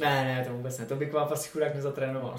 [0.00, 0.86] Ne, ne, to vůbec ne.
[0.86, 2.34] To by Kvápa si chudák nezatrénoval.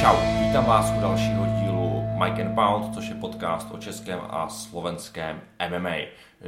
[0.00, 4.48] Čau, vítám vás u dalšího dílu Mike and Pound, což je podcast o českém a
[4.48, 5.96] slovenském MMA.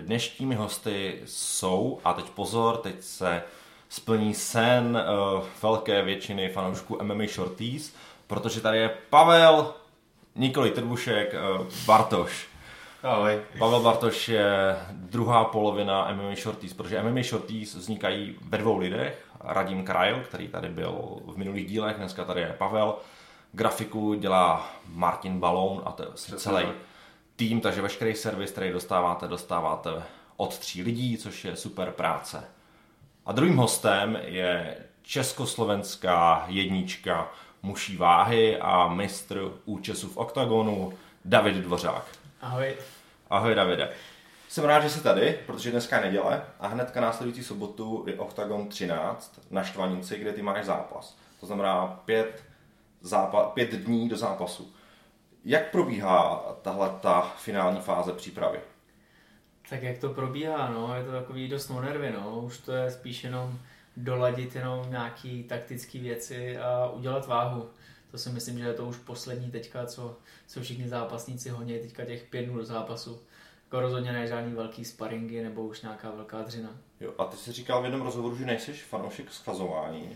[0.00, 3.42] Dnešními hosty jsou, a teď pozor, teď se
[3.88, 4.98] splní sen
[5.36, 7.94] uh, velké většiny fanoušků MMA Shorties,
[8.26, 9.74] protože tady je Pavel,
[10.36, 12.53] Nikolaj Trbušek, uh, Bartoš.
[13.04, 13.42] Ahoj.
[13.58, 19.26] Pavel Bartoš je druhá polovina MMA Shorties, protože MMA Shorties vznikají ve dvou lidech.
[19.40, 22.96] Radim Krajl, který tady byl v minulých dílech, dneska tady je Pavel.
[23.52, 26.66] Grafiku dělá Martin Balón a to je celý
[27.36, 29.90] tým, takže veškerý servis, který dostáváte, dostáváte
[30.36, 32.44] od tří lidí, což je super práce.
[33.26, 37.28] A druhým hostem je československá jednička
[37.62, 40.92] muší váhy a mistr účesu v oktagonu
[41.24, 42.04] David Dvořák.
[42.40, 42.74] Ahoj.
[43.34, 43.88] Ahoj Davide.
[44.48, 48.68] Jsem rád, že jsi tady, protože dneska je neděle a hnedka následující sobotu je Octagon
[48.68, 51.16] 13 na Štvanici, kde ty máš zápas.
[51.40, 52.42] To znamená pět,
[53.02, 54.72] zápa- pět dní do zápasu.
[55.44, 58.60] Jak probíhá tahle ta finální fáze přípravy?
[59.70, 62.90] Tak jak to probíhá, no, je to takový dost o nervy, no, už to je
[62.90, 63.58] spíš jenom
[63.96, 67.70] doladit jenom nějaký taktické věci a udělat váhu.
[68.14, 72.04] To si myslím, že je to už poslední teďka, co, co všichni zápasníci honí teďka
[72.04, 73.20] těch pět dnů do zápasu.
[73.64, 76.70] Jako rozhodně ne žádný velký sparingy nebo už nějaká velká dřina.
[77.00, 80.10] Jo, a ty jsi říkal v jednom rozhovoru, že nejsi fanoušek schazování.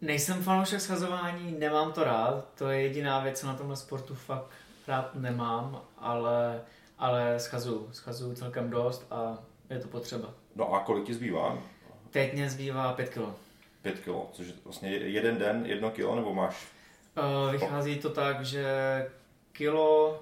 [0.00, 4.50] Nejsem fanoušek schazování, nemám to rád, to je jediná věc, co na tomhle sportu fakt
[4.88, 6.60] rád nemám, ale,
[6.98, 9.38] ale schazuju, schazuju celkem dost a
[9.70, 10.34] je to potřeba.
[10.56, 11.58] No a kolik ti zbývá?
[12.10, 13.34] Teď mě zbývá 5 kilo.
[13.82, 16.66] Pět kilo, což je vlastně jeden den, jedno kilo, nebo máš
[17.18, 18.66] Uh, vychází to tak, že
[19.52, 20.20] kilo,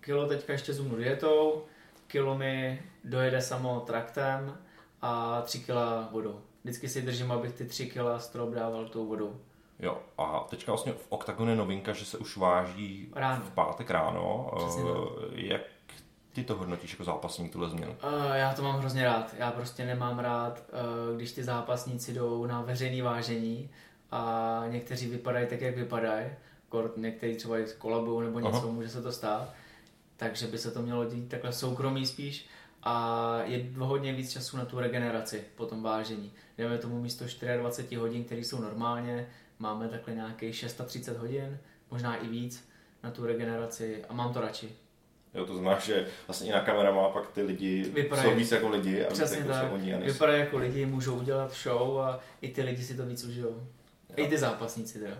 [0.00, 1.62] kilo teďka ještě zumnu dietou,
[2.06, 4.58] kilo mi dojede samo traktem
[5.02, 6.40] a 3 kila vodou.
[6.64, 9.40] Vždycky si držím, abych ty 3 kila strop dával tou vodou.
[9.78, 13.44] Jo, a teďka vlastně v Octagonu je novinka, že se už váží Ráno.
[13.44, 14.50] v pátek ráno.
[14.56, 15.60] Přesně Eh, Jak
[16.32, 17.92] ty to hodnotíš jako zápasník, tuhle změnu?
[17.92, 19.34] Uh, já to mám hrozně rád.
[19.38, 20.62] Já prostě nemám rád,
[21.10, 23.70] uh, když ty zápasníci jdou na veřejné vážení
[24.10, 26.26] a někteří vypadají tak, jak vypadají.
[26.68, 28.66] Kort někteří třeba kolabují nebo něco, Aha.
[28.66, 29.54] může se to stát.
[30.16, 32.46] Takže by se to mělo dít takhle soukromí spíš.
[32.82, 36.32] A je hodně víc času na tu regeneraci po tom vážení.
[36.58, 37.24] Jdeme tomu místo
[37.56, 39.28] 24 hodin, které jsou normálně,
[39.58, 41.58] máme takhle nějakých 630 hodin,
[41.90, 42.68] možná i víc
[43.02, 44.68] na tu regeneraci a mám to radši.
[45.34, 48.28] Jo, to znamená, že vlastně i na kamerama pak ty lidi Vypadají.
[48.30, 49.68] jsou víc jako lidi a víc Přesně jako tak.
[49.68, 49.94] jsou oni.
[49.94, 53.66] Vypadají jako lidi, můžou udělat show a i ty lidi si to víc užijou.
[54.16, 55.16] I ty zápasníci teda.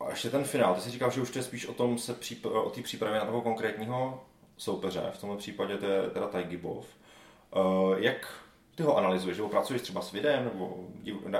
[0.00, 2.12] A ještě ten finál, ty jsi říkal, že už to je spíš o tom se
[2.20, 4.24] příp- o té přípravě na toho konkrétního
[4.56, 6.86] soupeře, v tomhle případě to je teda Tajgibov.
[7.56, 8.28] Uh, jak
[8.74, 10.84] ty ho analyzuješ, nebo pracuješ třeba s videem, nebo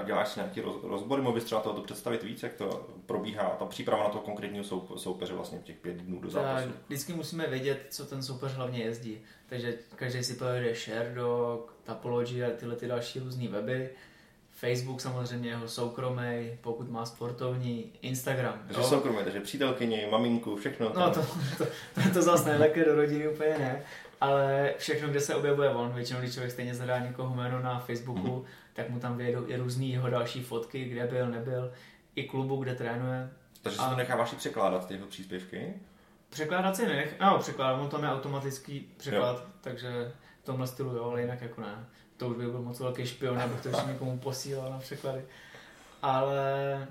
[0.04, 3.64] děláš si nějaký roz- rozbory, mohl bys třeba to představit víc, jak to probíhá, ta
[3.64, 6.68] příprava na toho konkrétního sou- soupeře vlastně v těch pět dnů do Tak zápasu.
[6.86, 9.20] vždycky musíme vědět, co ten soupeř hlavně jezdí.
[9.48, 13.90] Takže každý si povede Sherdog, Tapology a tyhle ty další různé weby.
[14.66, 18.54] Facebook samozřejmě jeho soukromý, pokud má sportovní, Instagram.
[18.66, 18.86] Takže jo.
[18.86, 20.86] soukromé, takže přítelkyni, maminku, všechno.
[20.86, 21.12] No tam.
[21.12, 21.20] to,
[21.58, 23.82] to, to, to zase nejlépe do rodiny úplně ne,
[24.20, 28.20] ale všechno, kde se objevuje on, většinou když člověk stejně zadá někoho jméno na Facebooku,
[28.36, 28.42] Mhm.
[28.72, 31.72] tak mu tam vyjedou i různý jeho další fotky, kde byl, nebyl,
[32.14, 33.30] i klubu, kde trénuje.
[33.62, 35.74] Takže si a- to necháváš i překládat, ty jeho příspěvky?
[36.28, 40.12] Překládat si nech, no překládám, on tam je automatický překlad, takže
[40.42, 41.86] v tomhle stylu jo, ale jinak jako ne.
[42.16, 45.24] To už by byl moc velký špion, abych to ještě někomu posílal na překlady.
[46.02, 46.88] Ale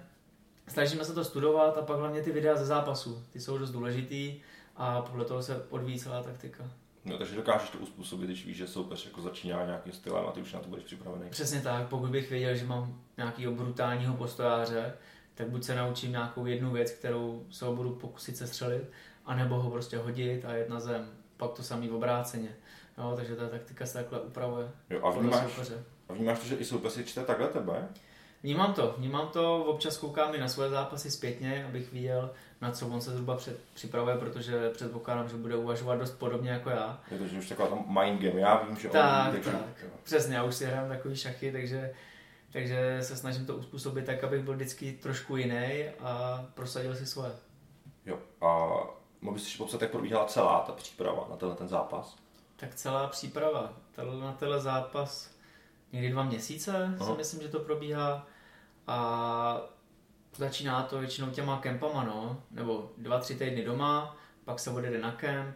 [0.67, 4.41] snažíme se to studovat a pak hlavně ty videa ze zápasu, ty jsou dost důležitý
[4.75, 6.71] a podle toho se odvíjí celá taktika.
[7.05, 10.41] No, takže dokážeš to uspůsobit, když víš, že soupeř jako začíná nějakým stylem a ty
[10.41, 11.29] už na to budeš připravený.
[11.29, 14.93] Přesně tak, pokud bych věděl, že mám nějakého brutálního postojáře,
[15.35, 18.83] tak buď se naučím nějakou jednu věc, kterou se ho budu pokusit sestřelit,
[19.25, 21.09] anebo ho prostě hodit a jet na zem.
[21.37, 22.55] Pak to samý v obráceně.
[22.97, 24.71] No, takže ta taktika se takhle upravuje.
[24.89, 25.71] Jo, a vnímáš,
[26.09, 27.87] a vnímáš to, že i soupeř si čte takhle tebe?
[28.43, 32.31] Vnímám to, vnímám to, občas koukám i na svoje zápasy zpětně, abych viděl,
[32.61, 36.69] na co on se zhruba před, připravuje, protože předpokládám, že bude uvažovat dost podobně jako
[36.69, 37.01] já.
[37.11, 39.51] Je to, že už taková tam mind game, já vím, že Tak, on takže...
[39.51, 39.83] tak.
[39.83, 39.89] jo.
[40.03, 41.93] Přesně, já už si hrám takový šachy, takže,
[42.51, 47.31] takže se snažím to uspůsobit tak, abych byl vždycky trošku jiný a prosadil si svoje.
[48.05, 48.67] Jo, a
[49.21, 52.24] mohl bys ještě popsat, jak probíhala celá ta příprava na tenhle ten zápas?
[52.55, 53.73] Tak celá příprava
[54.19, 55.35] na tenhle zápas
[55.91, 57.11] někdy dva měsíce, Aha.
[57.11, 58.27] si myslím, že to probíhá.
[58.87, 59.61] A
[60.35, 65.11] začíná to většinou těma kempama, no, nebo dva, tři týdny doma, pak se odjede na
[65.11, 65.55] kemp,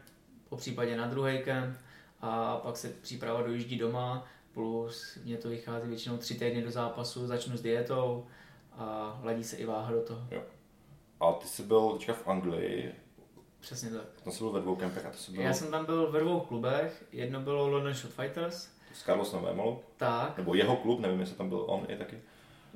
[0.50, 1.78] po případě na druhý kemp
[2.22, 7.28] a pak se příprava dojíždí doma, plus mě to vychází většinou tři týdny do zápasu,
[7.28, 8.28] začnu s dietou
[8.72, 10.28] a ladí se i váha do toho.
[10.31, 10.44] Jo.
[11.19, 12.96] A ty jsi byl teďka v Anglii,
[13.60, 14.06] Přesně tak.
[14.24, 16.20] tam jsi byl ve dvou kempech a ty jsi byl Já jsem tam byl ve
[16.20, 21.20] dvou klubech, jedno bylo London Shot Fighters, s Carlosem Vémolou, tak, nebo jeho klub, nevím,
[21.20, 22.22] jestli tam byl on i taky.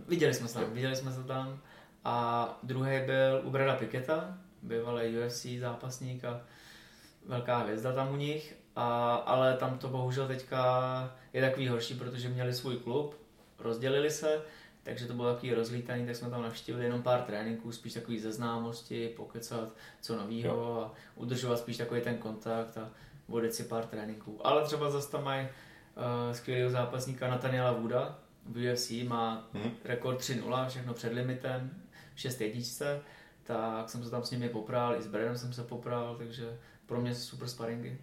[0.07, 1.59] viděli jsme se tam, viděli jsme se tam.
[2.05, 6.41] A druhý byl u Brada Piketa, bývalý UFC zápasník a
[7.25, 12.29] velká hvězda tam u nich, a, ale tam to bohužel teďka je takový horší, protože
[12.29, 13.15] měli svůj klub,
[13.59, 14.41] rozdělili se,
[14.83, 18.31] takže to bylo takový rozlítaný, tak jsme tam navštívili jenom pár tréninků, spíš takový ze
[18.31, 19.69] známosti, pokecat
[20.01, 22.89] co novýho a udržovat spíš takový ten kontakt a
[23.27, 24.47] vodit si pár tréninků.
[24.47, 29.71] Ale třeba zase tam mají uh, skvělého zápasníka Nathaniela Wooda v UFC, má Mhm.
[29.83, 31.71] rekord 3-0, všechno před limitem,
[32.15, 33.01] 6 jedničce,
[33.43, 37.01] tak jsem se tam s nimi popral, i s Bradem jsem se popral, takže pro
[37.01, 37.97] mě super sparingy.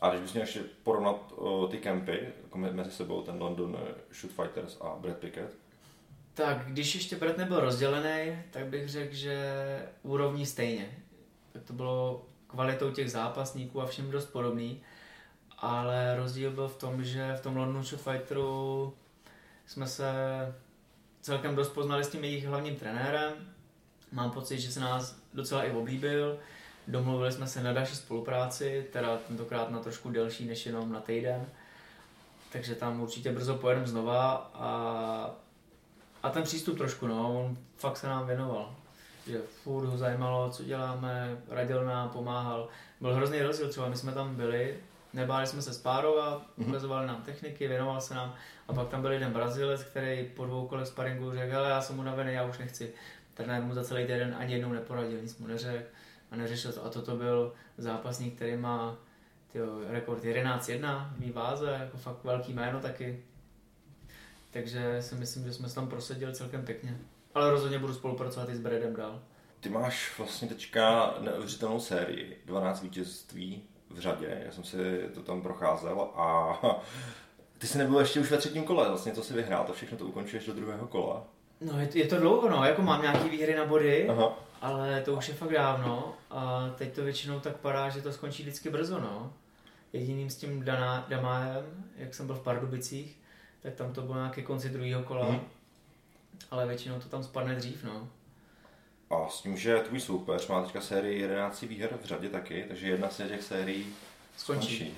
[0.00, 3.76] A když bys měl ještě porovnat uh, ty kempy jako me- mezi sebou, ten London
[3.80, 5.54] eh, Shoot Fighters a Brad Pickett,
[6.38, 9.36] Tak když ještě Brad nebyl rozdělený, tak bych řekl, že
[10.02, 10.90] úrovní stejně.
[11.52, 14.82] Tak to bylo kvalitou těch zápasníků a všem dost podobný,
[15.58, 18.94] ale rozdíl byl v tom, že v tom London Shoot Fighteru
[19.66, 20.12] jsme se
[21.20, 23.32] celkem dost poznali s tím jejich hlavním trenérem.
[24.12, 26.38] Mám pocit, že se nás docela i oblíbil.
[26.88, 31.46] Domluvili jsme se na další spolupráci, teda tentokrát na trošku delší než jenom na týden.
[32.52, 35.47] Takže tam určitě brzo pojedeme znova a,
[36.22, 38.74] a ten přístup trošku, no, on fakt se nám věnoval.
[39.26, 42.68] Že furt ho zajímalo, co děláme, radil nám, pomáhal.
[43.00, 44.76] Byl hrozný rozdíl, třeba my jsme tam byli,
[45.12, 46.68] nebáli jsme se spárovat, Mhm.
[46.68, 48.34] ukazovali nám techniky, věnoval se nám.
[48.68, 51.98] A pak tam byl jeden Brazilec, který po dvou kolech sparingu řekl, ale já jsem
[51.98, 52.92] unavený, já už nechci.
[53.34, 55.88] Trenér mu za celý týden ani jednou neporadil, nic mu neřekl
[56.30, 56.84] a neřešil to.
[56.84, 58.96] A toto byl zápasník, který má
[59.52, 63.22] tyjo, rekord 11-1 v váze, jako fakt velký jméno taky.
[64.50, 66.98] Takže si myslím, že jsme se tam prosadili celkem pěkně.
[67.34, 69.22] Ale rozhodně budu spolupracovat i s Bradem dál.
[69.60, 75.42] Ty máš vlastně teďka neuvěřitelnou sérii, 12 vítězství v řadě, já jsem si to tam
[75.42, 76.60] procházel a
[77.58, 80.06] ty jsi nebyl ještě už ve třetím kole, vlastně to si vyhrál, to všechno to
[80.06, 81.24] ukončuješ do druhého kola.
[81.60, 84.38] No je to, je to dlouho, no, jako mám nějaký výhry na body, Aha.
[84.60, 88.42] ale to už je fakt dávno a teď to většinou tak padá, že to skončí
[88.42, 89.32] vždycky brzo, no.
[89.92, 91.64] Jediným s tím Dana, Damájem,
[91.96, 93.18] jak jsem byl v Pardubicích,
[93.62, 95.40] tak tam to bylo nějaké konci druhého kola, Mhm.
[96.50, 98.08] ale většinou to tam spadne dřív, no.
[99.10, 102.88] A s tím, že tvůj soupeř má teďka sérii 11 výher v řadě taky, takže
[102.88, 103.86] jedna z těch sérií
[104.36, 104.76] Skončí.
[104.76, 104.94] skončí.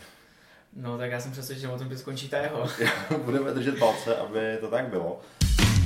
[0.77, 2.67] No tak já jsem přesvědčen o tom, že skončí ta jeho.
[3.25, 5.21] Budeme držet palce, aby to tak bylo.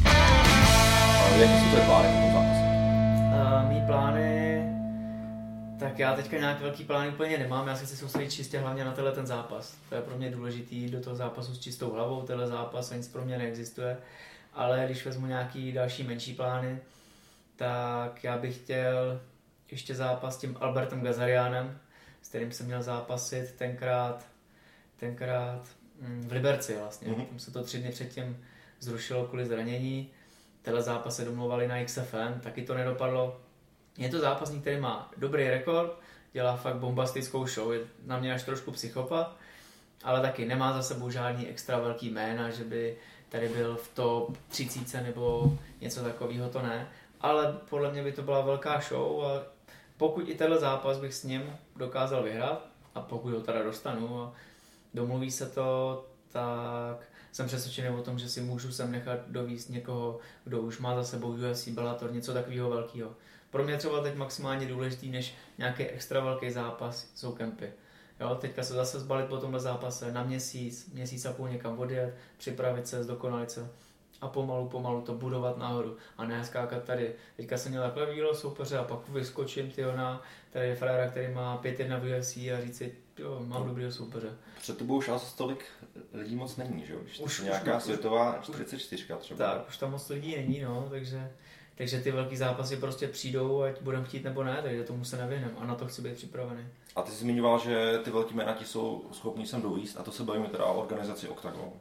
[0.05, 2.65] A jaký jsou tvoje plány v tom zápase?
[3.35, 4.44] Uh, mý plány,
[5.89, 8.93] tak já teďka nějak velký plány úplně nemám, já se chci soustředit čistě hlavně na
[8.93, 9.77] tenhle ten zápas.
[9.89, 13.09] To je pro mě důležitý do toho zápasu s čistou hlavou, tenhle zápas a nic
[13.09, 13.97] pro mě neexistuje.
[14.53, 16.79] Ale když vezmu nějaký další menší plány,
[17.57, 19.21] tak já bych chtěl
[19.71, 21.79] ještě zápas s tím Albertem Gazarianem,
[22.23, 24.27] s kterým jsem měl zápasit tenkrát,
[24.97, 25.69] tenkrát
[26.01, 27.09] mm, v Liberci vlastně.
[27.09, 27.21] Mhm.
[27.21, 27.27] Mm-hmm.
[27.27, 28.45] Tam se to tři dny předtím
[28.81, 30.11] zrušilo kvůli zranění.
[30.63, 33.44] Tenhle zápas se domluvali na XFN, taky to nedopadlo.
[33.99, 35.99] Je to zápasník, který má dobrý rekord,
[36.33, 39.37] dělá fakt bombastickou show, je na mě až trošku psychopat,
[40.05, 42.97] ale taky nemá za sebou žádný extra velký jména, že by
[43.29, 46.89] tady byl v top 30 nebo něco takového, to ne.
[47.21, 49.43] Ale podle mě by to byla velká show a
[49.97, 54.33] pokud i tenhle zápas bych s ním dokázal vyhrát a pokud ho teda dostanu a
[54.95, 60.19] domluví se to, tak jsem přesvědčený o tom, že si můžu sem nechat dovíst někoho,
[60.45, 63.11] kdo už má za sebou UFC, Bellator, něco takového velkého.
[63.55, 67.73] Pro mě třeba teď maximálně důležitý, než nějaký extra velký zápas, jsou kempy.
[68.21, 72.15] Jo, teďka se zase zbalit po tomhle zápase na měsíc, měsíc a půl někam odjet,
[72.37, 73.71] připravit se, zdokonalit se
[74.21, 77.15] a pomalu, pomalu to budovat nahoru a ne skákat tady.
[77.37, 81.35] Teďka jsem měl takhle výlo soupeře a pak vyskočím tyjo, na tady je fréra, který
[81.35, 84.29] má 5-1 v UFC a říct si, jo, mám dobrýho soupeře.
[84.61, 85.65] Před tebou už asi tolik
[86.13, 86.99] lidí moc není, že jo?
[87.05, 89.39] Už, už nějaká už- světová 44 třeba.
[89.47, 91.31] Tak, už tam moc lidí není, no, takže,
[91.75, 95.55] takže ty velký zápasy prostě přijdou, ať budeme chtít nebo ne, takže tomu se nevyhneme
[95.59, 96.67] a na to chci být připravený.
[96.97, 100.13] A ty jsi zmiňoval, že ty velký jména ti jsou schopní sem dovíst a to
[100.13, 101.73] se bavíme teda o organizaci Octagon.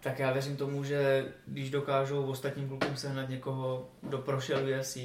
[0.00, 4.98] Tak já věřím tomu, že když dokážou ostatním klukům sehnat někoho, kdo prošel UFC,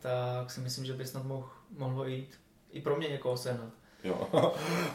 [0.00, 1.48] tak si myslím, že by snad mohl,
[1.78, 3.72] mohlo jít i pro mě někoho sehnat.
[4.04, 4.28] Jo.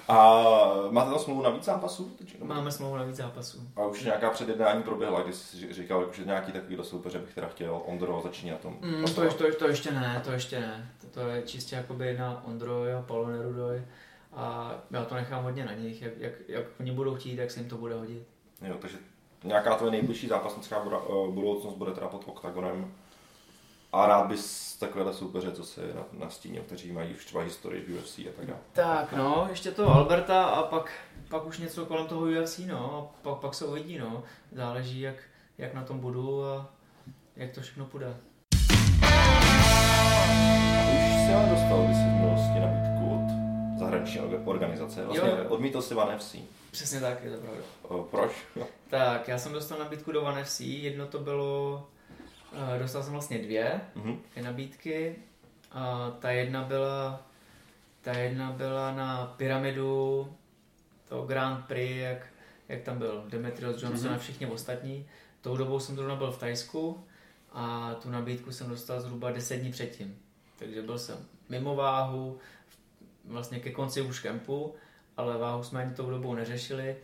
[0.07, 0.43] A
[0.89, 2.17] máte tam smlouvu na víc zápasů?
[2.43, 3.67] Máme smlouvu na víc zápasů.
[3.75, 7.81] A už nějaká předjednání proběhla, když jsi říkal, že nějaký takový soupeře bych teda chtěl,
[7.85, 8.77] Ondro, začíná na tom.
[8.81, 10.91] Mm, to, ještě, to, to, ještě ne, to ještě ne.
[11.01, 13.81] To, to je čistě jakoby na Ondroj a Paulo Nerudoj.
[14.33, 17.59] a já to nechám hodně na nich, jak, jak, jak oni budou chtít, jak se
[17.59, 18.27] jim to bude hodit.
[18.61, 18.97] Jo, takže
[19.43, 22.93] nějaká tvoje nejbližší zápasnická eh, budoucnost bude teda pod OKTAGONem
[23.93, 27.99] a rád bys takovéhle soupeře, co se na, nastínil, kteří mají už třeba historii v
[27.99, 28.59] UFC a tak dále.
[28.71, 30.91] Tak no, ještě to Alberta a pak,
[31.29, 34.23] pak už něco kolem toho UFC, no, a pak, pak se uvidí, no.
[34.51, 35.15] Záleží, jak,
[35.57, 36.69] jak na tom budu a
[37.35, 38.17] jak to všechno půjde.
[40.93, 45.49] Už jsi ale dostal když jsi v minulosti nabídku od zahraniční organizace, vlastně jo.
[45.49, 46.35] odmítl si One FC.
[46.71, 47.61] Přesně tak, je to pravda.
[48.11, 48.31] Proč?
[48.89, 51.83] Tak, já jsem dostal nabídku do One FC, jedno to bylo
[52.79, 54.43] dostal jsem vlastně dvě mm-hmm.
[54.43, 55.15] nabídky.
[55.71, 57.25] A ta jedna byla
[58.01, 60.27] ta jedna byla na pyramidu
[61.09, 62.27] to Grand Prix, jak,
[62.69, 64.15] jak tam byl Demetrios Johnson mm-hmm.
[64.15, 65.07] a všichni ostatní.
[65.41, 67.03] Tou dobou jsem zrovna byl v Tajsku
[67.51, 70.17] a tu nabídku jsem dostal zhruba 10 dní předtím.
[70.59, 71.17] Takže byl jsem
[71.49, 72.39] mimo váhu,
[73.25, 74.75] vlastně ke konci už kempu,
[75.17, 76.95] ale váhu jsme ani tou dobou neřešili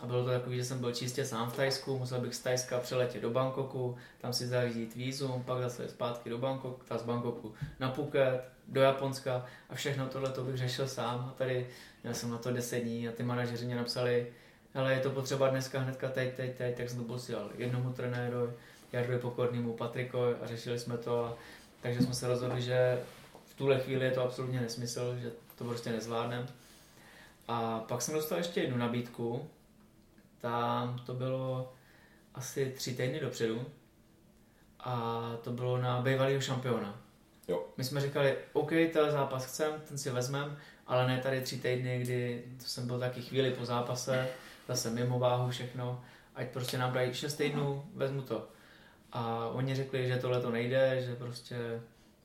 [0.00, 2.80] a bylo to takový, že jsem byl čistě sám v Tajsku, musel bych z Tajska
[2.80, 7.54] přeletět do Bangkoku, tam si zařídit vízum, pak zase zpátky do Bangkoku, ta z Bangkoku
[7.80, 11.20] na Phuket, do Japonska a všechno tohle to bych řešil sám.
[11.30, 11.66] A tady
[12.02, 14.26] měl jsem na to 10 dní a ty manažeři mě napsali,
[14.74, 18.52] ale je to potřeba dneska hnedka teď, teď, teď, tak jsem to posílal jednomu trenérovi,
[18.92, 21.24] Jardovi Pokornému, Patrikovi a řešili jsme to.
[21.24, 21.36] A,
[21.80, 23.00] takže jsme se rozhodli, že
[23.46, 26.46] v tuhle chvíli je to absolutně nesmysl, že to prostě nezvládneme.
[27.48, 29.48] A pak jsem dostal ještě jednu nabídku,
[30.44, 31.72] tam to bylo
[32.34, 33.66] asi tři týdny dopředu
[34.80, 37.00] a to bylo na bývalého šampiona.
[37.48, 37.66] Jo.
[37.76, 41.98] My jsme říkali, OK, ten zápas chcem, ten si vezmem, ale ne tady tři týdny,
[42.00, 44.28] kdy to jsem byl taky chvíli po zápase,
[44.68, 48.48] zase mimo váhu všechno, ať prostě nám dají šest týdnů, vezmu to.
[49.12, 51.56] A oni řekli, že tohle to nejde, že prostě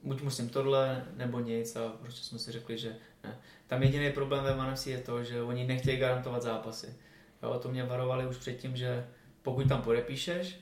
[0.03, 3.37] buď musím tohle, nebo nic a prostě jsme si řekli, že ne.
[3.67, 6.95] Tam jediný problém ve Manafsi je to, že oni nechtějí garantovat zápasy.
[7.43, 9.07] Jo, to mě varovali už předtím, že
[9.41, 10.59] pokud tam podepíšeš,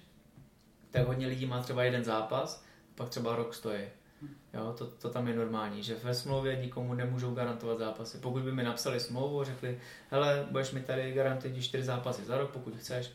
[0.92, 2.66] tak hodně lidí má třeba jeden zápas,
[2.96, 3.82] pak třeba rok stojí.
[4.54, 8.18] Jo, to, to tam je normální, že ve smlouvě nikomu nemůžou garantovat zápasy.
[8.18, 9.80] Pokud by mi napsali smlouvu a řekli,
[10.12, 13.12] hele, budeš mi tady garantovat čtyři zápasy za rok, pokud chceš,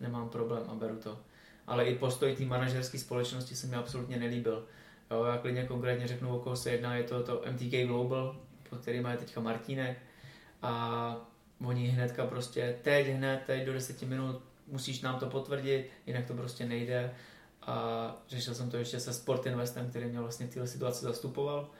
[0.00, 1.18] nemám problém a beru to.
[1.66, 4.64] Ale i postoj té manažerské společnosti se mi absolutně nelíbil.
[5.10, 8.36] Jo, já klidně konkrétně řeknu, o koho se jedná, je to to MTK Global,
[8.70, 9.98] pod kterým je teďka Martínek.
[10.62, 11.31] A
[11.64, 16.34] oni hnedka prostě teď, hned, teď do deseti minut musíš nám to potvrdit, jinak to
[16.34, 17.14] prostě nejde.
[17.62, 21.70] A řešil jsem to ještě se Sport Investem, který mě vlastně v této situaci zastupoval.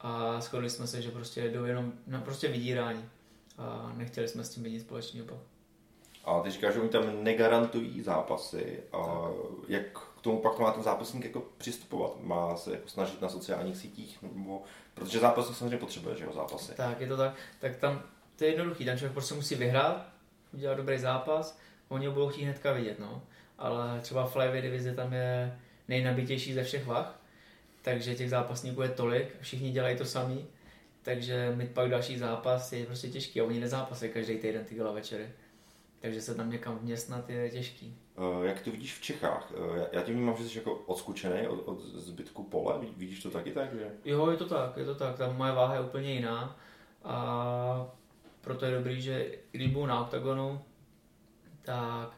[0.00, 3.04] A shodli jsme se, že prostě jdou jenom na prostě vydírání.
[3.58, 5.40] A nechtěli jsme s tím mít nic společného.
[6.24, 8.80] A ty říkáš, že oni tam negarantují zápasy.
[8.92, 9.30] A
[9.68, 12.12] jak k tomu pak má ten zápasník jako přistupovat?
[12.20, 14.22] Má se jako snažit na sociálních sítích?
[14.22, 14.62] Nebo...
[14.94, 16.74] Protože zápasy samozřejmě potřebuje, že jo, zápasy.
[16.74, 17.34] Tak, je to tak.
[17.60, 18.02] Tak tam
[18.38, 20.08] to je jednoduchý, ten člověk prostě musí vyhrát,
[20.52, 23.22] udělat dobrý zápas, oni ho budou chtít hnedka vidět, no.
[23.58, 27.20] Ale třeba Flyway divizi tam je nejnabitější ze všech vah,
[27.82, 30.46] takže těch zápasníků je tolik, všichni dělají to samý,
[31.02, 34.92] takže mít pak další zápas je prostě těžký a oni nezápasí každý týden ty gala
[34.92, 35.30] večery.
[36.00, 37.96] Takže se tam někam vměstnat je těžký.
[38.16, 39.52] Uh, jak to vidíš v Čechách?
[39.56, 42.74] Uh, já tě vnímám, že jsi jako odskučený od, od zbytku pole.
[42.96, 43.74] Vidíš to taky tak?
[43.74, 43.90] Že...
[44.04, 45.16] Jo, je to tak, je to tak.
[45.16, 46.56] Tam moje váha je úplně jiná.
[47.04, 47.86] A
[48.40, 50.60] proto je dobrý, že když budou na oktagonu,
[51.62, 52.12] tak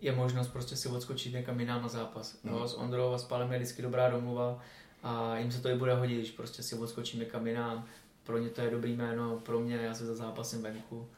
[0.00, 2.42] je možnost prostě si odskočit někam jinam na zápas.
[2.42, 2.52] Mm.
[2.52, 4.60] No, s Ondrou a s Palem je vždycky dobrá domluva
[5.02, 7.84] a jim se to i bude hodit, když prostě si odskočím někam jinam.
[8.24, 11.08] Pro ně to je dobrý jméno, pro mě, já se za zápasem venku.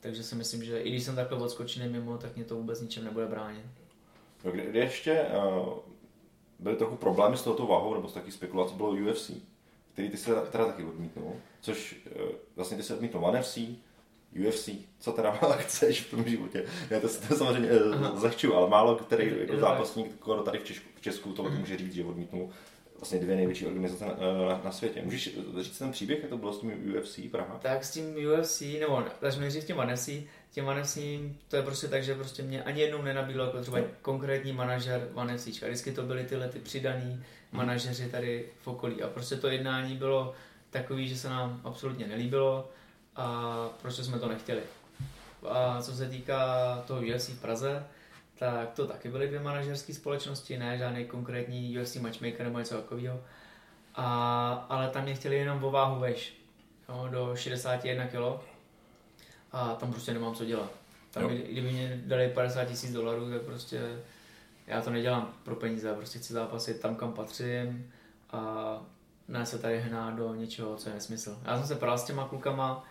[0.00, 3.04] Takže si myslím, že i když jsem takhle odskočený mimo, tak mě to vůbec ničem
[3.04, 3.64] nebude bránit.
[4.44, 5.78] No, kdy, kdy ještě uh,
[6.58, 9.30] byly trochu problémy s touto váhou, nebo s taky spekulací, bylo UFC,
[9.96, 13.58] který ty se teda taky odmítnul, což uh, vlastně ty se odmítnul One FC,
[14.48, 16.64] UFC, co teda chceš v tom životě.
[16.90, 21.00] Já to, to samozřejmě uh, zahču, ale málo který jako zápasník tady v Česku, v
[21.00, 21.58] Česku to mm.
[21.58, 22.50] může říct, že odmítnul
[22.98, 25.02] vlastně dvě největší organizace na, eh, na, na světě.
[25.04, 27.58] Můžeš říct ten příběh, jak to bylo s tím UFC Praha?
[27.62, 30.08] Tak s tím UFC, nebo začnu nejdřív s tím NFC,
[30.50, 30.98] tím NFC,
[31.48, 33.84] to je prostě tak, že prostě mě ani jednou nenabídlo jako třeba no.
[34.02, 35.46] konkrétní manažer v NFC.
[35.46, 37.22] Vždycky to byly tyhle ty přidaný hmm.
[37.52, 39.02] manažeři tady v okolí.
[39.02, 40.34] A prostě to jednání bylo
[40.70, 42.68] takový, že se nám absolutně nelíbilo
[43.16, 44.60] a prostě jsme to nechtěli.
[45.48, 47.84] A co se týká toho UFC v Praze,
[48.38, 53.20] tak to taky byly dvě manažerské společnosti, ne žádný konkrétní UFC matchmaker nebo něco takového.
[53.94, 56.34] A, ale tam mě chtěli jenom o váhu veš,
[56.88, 58.42] jo, do 61 kg
[59.52, 60.70] a tam prostě nemám co dělat.
[61.10, 61.28] Tam, jo.
[61.28, 63.80] kdyby mě dali 50 tisíc dolarů, tak prostě
[64.66, 67.92] já to nedělám pro peníze, prostě chci zápasit tam, kam patřím
[68.30, 68.80] a
[69.28, 71.38] ne se tady hnát do něčeho, co je nesmysl.
[71.44, 72.84] Já jsem se pral s těma klukama,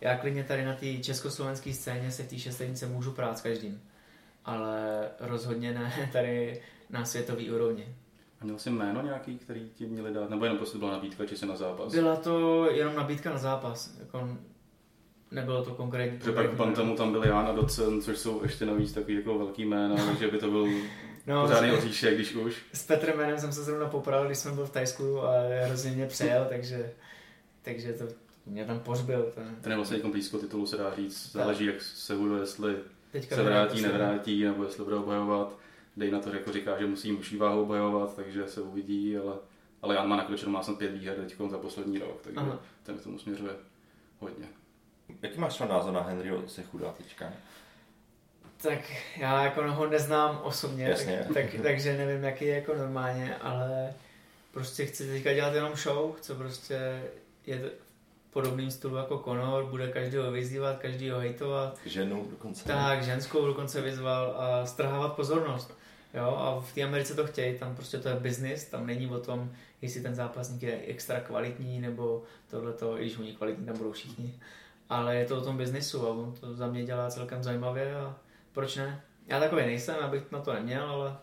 [0.00, 3.82] já klidně tady na té československé scéně se v té šestenice můžu prát s každým,
[4.44, 7.94] ale rozhodně ne tady na světový úrovni.
[8.40, 10.30] A měl jsi jméno nějaký, který ti měli dát?
[10.30, 11.94] Nebo jenom prostě byla nabídka, či se na zápas?
[11.94, 13.96] Byla to jenom nabídka na zápas.
[14.00, 14.28] Jako
[15.30, 16.18] nebylo to konkrétní.
[16.18, 19.38] Protože pak pan tomu tam byl Jan a Docen, což jsou ještě navíc takový jako
[19.38, 20.68] velký jména, takže by to byl
[21.26, 22.62] no, pořádný oříšek, když už.
[22.72, 25.32] S Petrem Jménem jsem se zrovna popral, když jsem byl v Tajsku a
[25.64, 26.92] hrozně mě přejel, takže,
[27.62, 28.04] takže to
[28.46, 29.32] mě tam pořbil.
[29.34, 31.32] Ten, ten je vlastně jako blízko titulu, se dá říct.
[31.32, 32.74] Záleží, jak se bude, jestli
[33.12, 35.58] Teďka se vrátí, nevrátí, nebo jestli bude obhajovat.
[35.96, 39.34] Dej na to jako říká, že musí muší váhu obhajovat, takže se uvidí, ale,
[39.82, 42.58] ale Jan má nakročeno, má jsem pět výher teď za poslední rok, takže Aha.
[42.82, 43.52] ten k tomu směřuje
[44.18, 44.46] hodně.
[45.22, 47.32] Jaký máš třeba názor na Henryho Sechuda teďka?
[48.62, 48.78] Tak
[49.16, 53.94] já jako ho neznám osobně, tak, tak, takže nevím, jaký je jako normálně, ale
[54.52, 57.02] prostě chci teďka dělat jenom show, co prostě
[57.46, 57.70] je
[58.32, 61.78] podobným stylu jako Conor, bude každého vyzývat, každého hejtovat.
[61.86, 62.64] Ženu dokonce.
[62.64, 65.74] Tak, ženskou dokonce vyzval a strhávat pozornost.
[66.14, 69.18] Jo, a v té Americe to chtějí, tam prostě to je business, tam není o
[69.18, 73.92] tom, jestli ten zápasník je extra kvalitní, nebo tohleto, i když oni kvalitní, tam budou
[73.92, 74.34] všichni.
[74.88, 78.16] Ale je to o tom biznisu a on to za mě dělá celkem zajímavě a
[78.52, 79.02] proč ne?
[79.26, 81.16] Já takový nejsem, abych na to neměl, ale,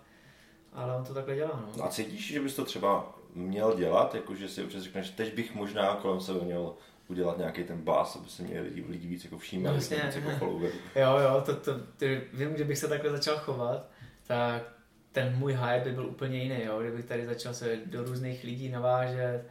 [0.74, 1.64] ale on to takhle dělá.
[1.78, 1.86] No.
[1.86, 5.96] A cítíš, že bys to třeba měl dělat, jakože si občas řekneš, teď bych možná
[5.96, 6.74] kolem sebe měl
[7.08, 10.62] udělat nějaký ten bás, aby se mě lidi, lidi víc jako všímali, no, víc jako
[10.96, 13.90] Jo, jo, to, to, to, vím, že bych se takhle začal chovat,
[14.28, 14.64] tak
[15.12, 18.70] ten můj hype by byl úplně jiný, jo, kdybych tady začal se do různých lidí
[18.70, 19.44] navážet,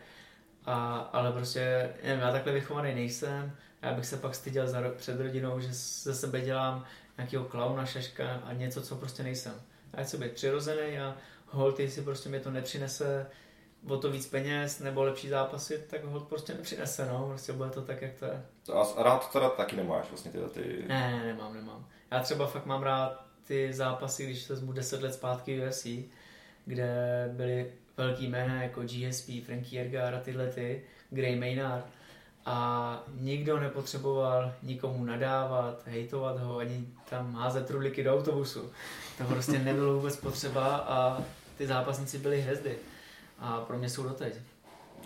[0.65, 5.21] a, ale prostě, nevím, já takhle vychovaný nejsem, já bych se pak styděl za, před
[5.21, 6.85] rodinou, že ze sebe dělám
[7.17, 9.55] nějakého klauna, šaška a něco, co prostě nejsem.
[9.97, 13.27] Já chci být přirozený a hold, jestli prostě mi to nepřinese
[13.88, 17.83] o to víc peněz nebo lepší zápasy, tak ho prostě nepřinese, no, prostě bude to
[17.83, 18.43] tak, jak to je.
[18.75, 20.85] A rád to teda taky nemáš vlastně tyhle ty...
[20.88, 21.87] Ne, ne, nemám, nemám.
[22.11, 25.87] Já třeba fakt mám rád ty zápasy, když vezmu 10 let zpátky UFC,
[26.65, 31.87] kde byly velký jména jako GSP, Frankie Edgar a tyhle ty, Gray Maynard
[32.47, 38.73] a nikdo nepotřeboval nikomu nadávat, hejtovat ho, ani tam házet truliky do autobusu.
[39.19, 41.23] To prostě nebylo vůbec potřeba a
[41.58, 42.76] ty zápasníci byli hvězdy
[43.39, 44.35] a pro mě jsou doteď.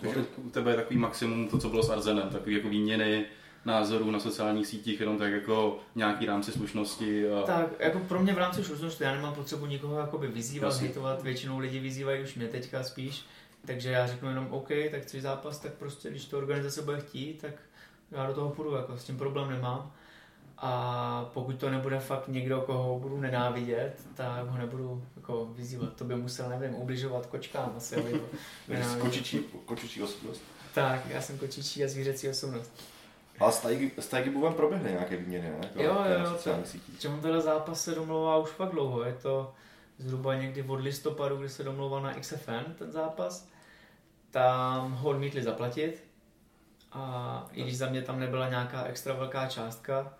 [0.01, 3.25] Takže u tebe je takový maximum to, co bylo s Arzenem, takový jako výměny
[3.65, 7.31] názorů na sociálních sítích, jenom tak jako nějaký rámci slušnosti.
[7.31, 7.41] A...
[7.41, 11.59] Tak, jako pro mě v rámci slušnosti, já nemám potřebu nikoho jakoby vyzývat, hejtovat, většinou
[11.59, 13.25] lidi vyzývají už mě teďka spíš,
[13.65, 17.41] takže já řeknu jenom OK, tak chceš zápas, tak prostě když to organizace bude chtít,
[17.41, 17.53] tak
[18.11, 19.91] já do toho půjdu, jako s tím problém nemám.
[20.63, 25.93] A pokud to nebude fakt někdo, koho budu nenávidět, tak ho nebudu jako vyzývat.
[25.93, 27.95] To by musel, nevím, ubližovat kočkám asi.
[27.95, 28.21] Aby
[29.01, 30.41] kočičí, kočičí osobnost.
[30.73, 32.71] Tak, já jsem kočičí a zvířecí osobnost.
[33.39, 33.51] A
[33.99, 35.69] s Tajgibovem proběhly nějaké výměny, ne?
[35.73, 36.63] To, jo, jo, jo.
[36.99, 39.03] Čemu tenhle zápas se domlouvá už fakt dlouho.
[39.03, 39.53] Je to
[39.97, 43.47] zhruba někdy od listopadu, kdy se domlouval na XFN ten zápas.
[44.31, 46.03] Tam ho odmítli zaplatit.
[46.91, 50.13] A i když za mě tam nebyla nějaká extra velká částka,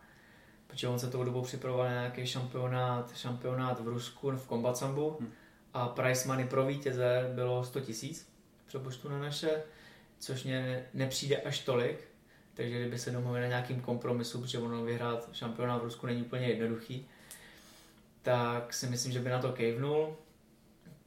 [0.71, 5.31] protože on se tou dobou připravoval na nějaký šampionát, šampionát v Rusku, v Kombatsambu hmm.
[5.73, 8.29] a price money pro vítěze bylo 100 tisíc
[8.67, 9.63] přepočtu na naše,
[10.19, 12.07] což mě nepřijde až tolik,
[12.53, 16.47] takže kdyby se domluvili na nějakým kompromisu, protože ono vyhrát šampionát v Rusku není úplně
[16.47, 17.07] jednoduchý,
[18.21, 20.15] tak si myslím, že by na to kejvnul.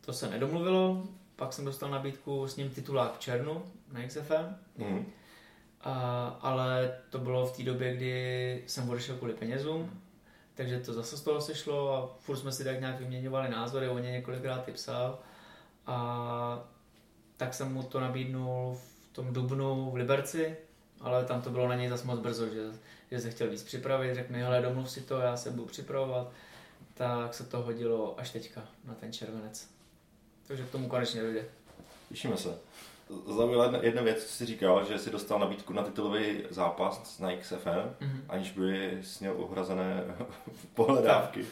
[0.00, 1.02] To se nedomluvilo,
[1.36, 4.56] pak jsem dostal nabídku s ním titulák v černu na XFM.
[4.78, 5.06] Mm.
[5.84, 10.02] A, ale to bylo v té době, kdy jsem odešel kvůli penězům,
[10.54, 13.98] takže to zase z toho sešlo a furt jsme si tak nějak vyměňovali názory, o
[13.98, 15.18] ně několikrát psal
[15.86, 16.68] a
[17.36, 20.56] tak jsem mu to nabídnul v tom Dubnu v Liberci,
[21.00, 22.62] ale tam to bylo na něj zase moc brzo, že,
[23.10, 26.32] že se chtěl víc připravit, řekl mi, hele, domluv si to, já se budu připravovat,
[26.94, 29.68] tak se to hodilo až teďka na ten červenec.
[30.46, 31.44] Takže k tomu konečně dojde.
[32.08, 32.58] Těšíme se.
[33.36, 37.36] Zaujala jedna, jedna věc, co jsi říkal, že jsi dostal nabídku na titulový zápas na
[37.36, 38.20] XFM, mm-hmm.
[38.28, 40.04] aniž by měl uhrazené
[40.74, 41.44] pohledávky.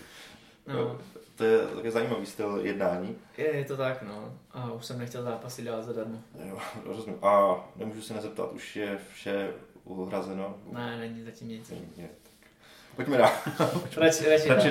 [0.66, 0.98] No.
[1.36, 3.16] To je také zajímavý styl jednání.
[3.36, 4.34] Je, je to tak, no.
[4.52, 6.18] A už jsem nechtěl zápasy dál zadarmo.
[6.48, 7.18] Jo, rozumím.
[7.22, 9.50] A nemůžu se nezeptat, už je vše
[9.84, 10.54] uhrazeno?
[10.72, 11.70] Ne, není zatím nic.
[11.70, 12.50] Není, je, tak.
[12.96, 13.30] Pojďme dál.
[13.96, 14.70] radši, radši, radši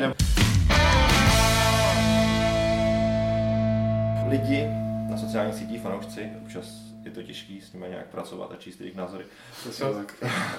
[4.30, 6.66] Lidi na sociálních sítích, fanoušci, občas
[7.06, 9.24] je to těžký s nimi nějak pracovat a číst jejich názory.
[9.64, 10.06] To, to,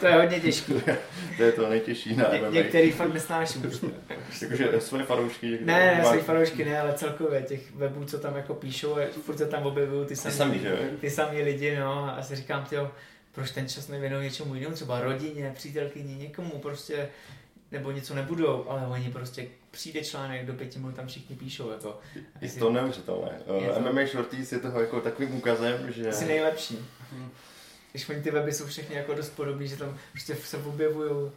[0.00, 0.74] to je hodně těžký.
[1.36, 3.72] to je to nejtěžší na Ně, Některý fakt nesnáším.
[4.42, 5.58] Jakože svoje fanoušky.
[5.64, 9.46] Ne, ne, svoje fanoušky ne, ale celkově těch webů, co tam jako píšou, furt se
[9.46, 10.60] tam objevují ty samý, ty samý,
[11.00, 12.90] ty samý lidi, no, a si říkám, tyjo,
[13.32, 17.08] proč ten čas nevěnují něčemu jinému, třeba rodině, přítelkyni, někomu prostě,
[17.72, 21.70] nebo něco nebudou, ale oni prostě přijde článek, do pěti minut tam všichni píšou.
[21.70, 22.00] Jako,
[22.40, 23.40] je to neuvěřitelné.
[23.60, 23.80] Je to...
[23.80, 26.12] MMA Shorties je toho jako takovým ukazem, že...
[26.12, 26.78] Jsi nejlepší.
[27.12, 27.30] Hmm.
[27.90, 31.30] Když oni ty weby jsou všechny jako dost podobný, že tam prostě se objevují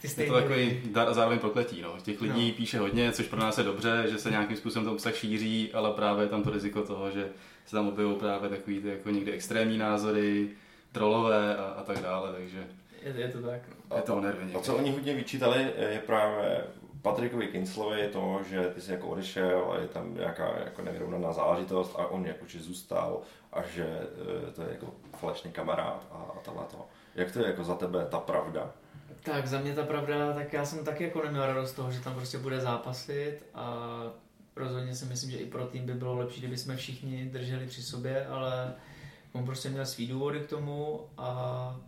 [0.00, 1.82] ty je to takový dar a zároveň prokletí.
[1.82, 1.94] No.
[2.02, 2.54] Těch lidí no.
[2.54, 5.92] píše hodně, což pro nás je dobře, že se nějakým způsobem to obsah šíří, ale
[5.92, 7.28] právě je tam to riziko toho, že
[7.66, 10.48] se tam objevují právě takový ty jako někdy extrémní názory,
[10.92, 12.66] trolové a, a tak dále, takže...
[13.02, 13.60] Je, je to tak.
[13.90, 13.96] No.
[13.96, 14.54] Je to nervy.
[14.54, 16.64] A co oni hodně vyčítali, je právě
[17.02, 21.32] Patrikovi Kinslovi je to, že ty jsi jako odešel a je tam nějaká jako nevyrovnaná
[21.32, 23.20] záležitost a on jako že zůstal
[23.52, 23.86] a že
[24.48, 26.86] e, to je jako falešný kamarád a, a tohle to.
[27.14, 28.72] Jak to je jako za tebe ta pravda?
[29.22, 32.00] Tak za mě ta pravda, tak já jsem taky jako neměl radost z toho, že
[32.00, 33.86] tam prostě bude zápasit a
[34.56, 37.82] rozhodně si myslím, že i pro tým by bylo lepší, kdyby jsme všichni drželi při
[37.82, 38.74] sobě, ale
[39.32, 41.80] on prostě měl svý důvody k tomu a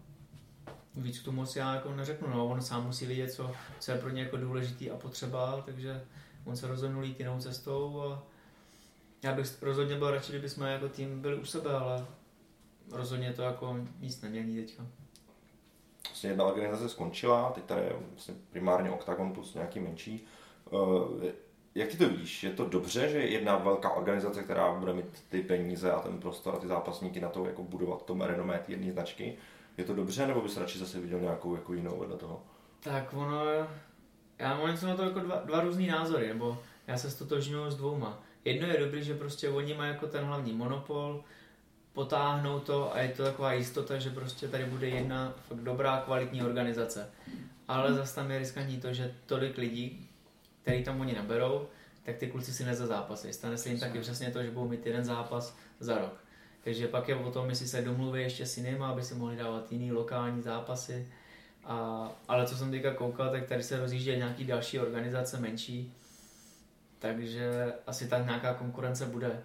[0.97, 3.51] víc k tomu si já jako neřeknu, no, on sám musí vidět, co,
[3.81, 6.05] co je pro ně jako důležitý a potřeba, takže
[6.45, 8.23] on se rozhodnul jít jinou cestou a
[9.23, 12.07] já bych rozhodně byl radši, kdyby jsme jako tým byli u sebe, ale
[12.91, 14.87] rozhodně to jako nic nemění teďka.
[16.09, 20.27] Vlastně jedna organizace skončila, teď tady je vlastně primárně Octagon plus nějaký menší.
[20.73, 21.33] Eh,
[21.75, 22.43] jak ty to víš?
[22.43, 26.55] Je to dobře, že jedna velká organizace, která bude mít ty peníze a ten prostor
[26.55, 29.37] a ty zápasníky na to jako budovat to renomé jedné značky,
[29.77, 32.43] je to dobře, nebo bys radši zase viděl nějakou jako jinou vedle toho?
[32.81, 33.45] Tak ono,
[34.39, 37.77] já mám něco na to jako dva, dva různý názory, nebo já se stotožňuji s
[37.77, 38.23] dvouma.
[38.45, 41.25] Jedno je dobrý, že prostě oni mají jako ten hlavní monopol,
[41.93, 46.43] potáhnou to a je to taková jistota, že prostě tady bude jedna fakt dobrá, kvalitní
[46.43, 47.11] organizace.
[47.69, 50.09] Ale zase tam je riskantní to, že tolik lidí,
[50.63, 51.67] který tam oni naberou,
[52.05, 53.33] tak ty kluci si zápasy.
[53.33, 56.25] Stane se jim taky přesně to, že budou mít jeden zápas za rok.
[56.65, 59.73] Takže pak je o tom, jestli se domluví ještě s jinýma, aby si mohli dávat
[59.73, 61.09] jiný lokální zápasy.
[61.65, 65.95] A, ale co jsem teďka koukal, tak tady se rozjíždí nějaký další organizace menší,
[66.99, 69.43] takže asi tak nějaká konkurence bude.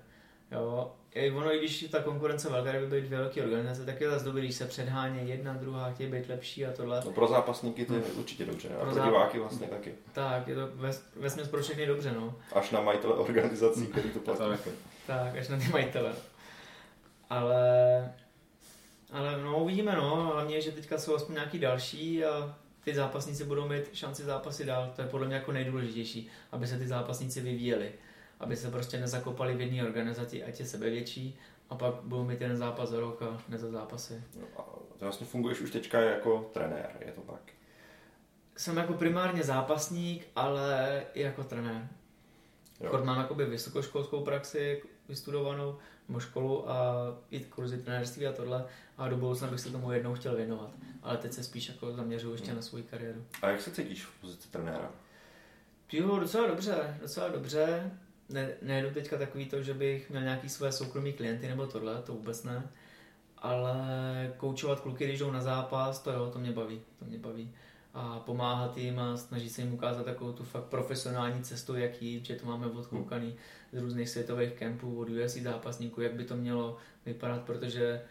[0.52, 0.92] Jo.
[1.14, 4.26] I ono, i když ta konkurence velká, kdyby být dvě velké organizace, tak je zase
[4.26, 7.02] dobrý, když se předháně jedna, druhá, chtějí být lepší a tohle.
[7.06, 8.20] No pro zápasníky to je hmm.
[8.20, 9.94] určitě dobře, a pro, pro diváky vlastně taky.
[10.14, 12.36] Tak, je to ve, ve pro všechny dobře, no.
[12.54, 14.40] Až na majitele organizací, který to platí.
[14.40, 14.74] tak,
[15.08, 16.14] tak, až na ty majitele
[17.30, 18.14] ale,
[19.12, 23.68] ale no uvidíme no, hlavně, že teďka jsou aspoň nějaký další a ty zápasníci budou
[23.68, 27.92] mít šanci zápasy dál, to je podle mě jako nejdůležitější, aby se ty zápasníci vyvíjeli,
[28.40, 32.58] aby se prostě nezakopali v jedné organizaci, ať je sebevětší a pak budou mít jeden
[32.58, 34.24] zápas za rok a ne za zápasy.
[34.40, 34.66] No a
[35.00, 37.42] vlastně funguješ už teďka jako trenér, je to tak?
[38.58, 41.88] Jsem jako primárně zápasník, ale i jako trenér.
[42.82, 43.02] Jo.
[43.04, 46.96] mám jakoby vysokoškolskou praxi vystudovanou, nebo školu a
[47.32, 48.66] jít kurzy trenérství a tohle
[48.98, 50.72] a do budoucna bych se tomu jednou chtěl věnovat.
[51.04, 52.56] Ale teď se spíš jako zaměřuju ještě hmm.
[52.56, 53.26] na svou kariéru.
[53.42, 54.92] A jak se cítíš v pozici trenéra?
[55.92, 57.92] Jo, docela dobře, docela dobře.
[58.30, 62.14] Ne, nejedu teďka takový to, že bych měl nějaký své soukromí klienty nebo tohle, to
[62.14, 62.70] vůbec ne.
[63.38, 63.78] Ale
[64.38, 67.54] koučovat kluky, když jdou na zápas, to jo, to mě baví, to mě baví
[68.00, 72.26] a pomáhat jim a snažit se jim ukázat takovou tu fakt profesionální cestu, jak jít,
[72.26, 73.36] že to máme odkoukaný
[73.74, 78.02] z různých světových kempů, od UFC zápasníků, jak by to mělo vypadat, protože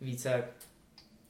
[0.00, 0.44] více jak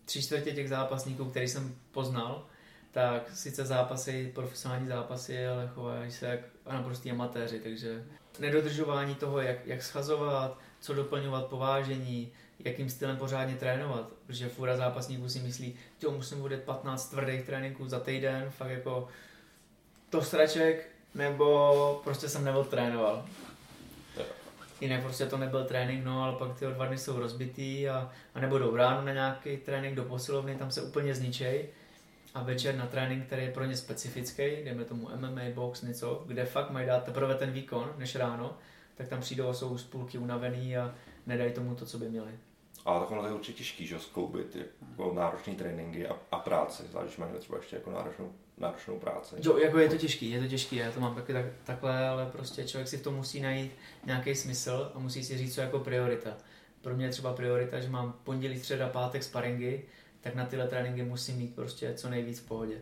[0.04, 2.46] tři čtvrtě těch zápasníků, který jsem poznal,
[2.92, 6.40] tak sice zápasy, profesionální zápasy, ale chovají se jak
[6.72, 8.04] naprostý amatéři, takže
[8.38, 15.28] nedodržování toho, jak, jak schazovat, co doplňovat povážení, jakým stylem pořádně trénovat, protože fura zápasníků
[15.28, 19.08] si myslí, že musím bude 15 tvrdých tréninků za týden, fakt jako
[20.10, 23.24] to straček, nebo prostě jsem neodtrénoval.
[24.80, 28.40] Jinak prostě to nebyl trénink, no, ale pak ty dva dny jsou rozbitý a, a
[28.40, 31.68] nebudou ráno na nějaký trénink do posilovny, tam se úplně zničej
[32.34, 36.44] a večer na trénink, který je pro ně specifický, dejme tomu MMA, box, něco, kde
[36.44, 38.56] fakt mají dát teprve ten výkon, než ráno,
[38.96, 40.94] tak tam přijdou a jsou z půlky unavený a
[41.26, 42.38] nedají tomu to, co by měli.
[42.84, 46.82] Ale tak ono to je určitě těžký, že skloubit jako náročné tréninky a, a práci,
[46.90, 49.36] zvlášť máš třeba ještě jako náročnou, náročnou práci.
[49.42, 52.26] Jo, jako je to těžký, je to těžký, já to mám taky tak, takhle, ale
[52.26, 53.72] prostě člověk si v tom musí najít
[54.06, 56.36] nějaký smysl a musí si říct, co jako priorita.
[56.80, 59.82] Pro mě je třeba priorita, že mám pondělí, středa, pátek sparingy,
[60.20, 62.80] tak na tyhle tréninky musím mít prostě co nejvíc v pohodě.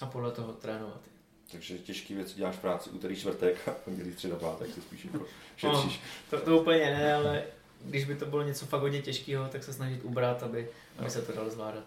[0.00, 1.09] A podle toho trénovat.
[1.52, 5.26] Takže těžký věci děláš v práci úterý, čtvrtek a pondělí, středa, pátek si spíš jako
[5.56, 6.00] šetříš.
[6.32, 7.42] No, to, to úplně ne, ale
[7.84, 11.10] když by to bylo něco fakt hodně těžkého, tak se snažit ubrat, aby, aby no.
[11.10, 11.84] se to dalo zvládat.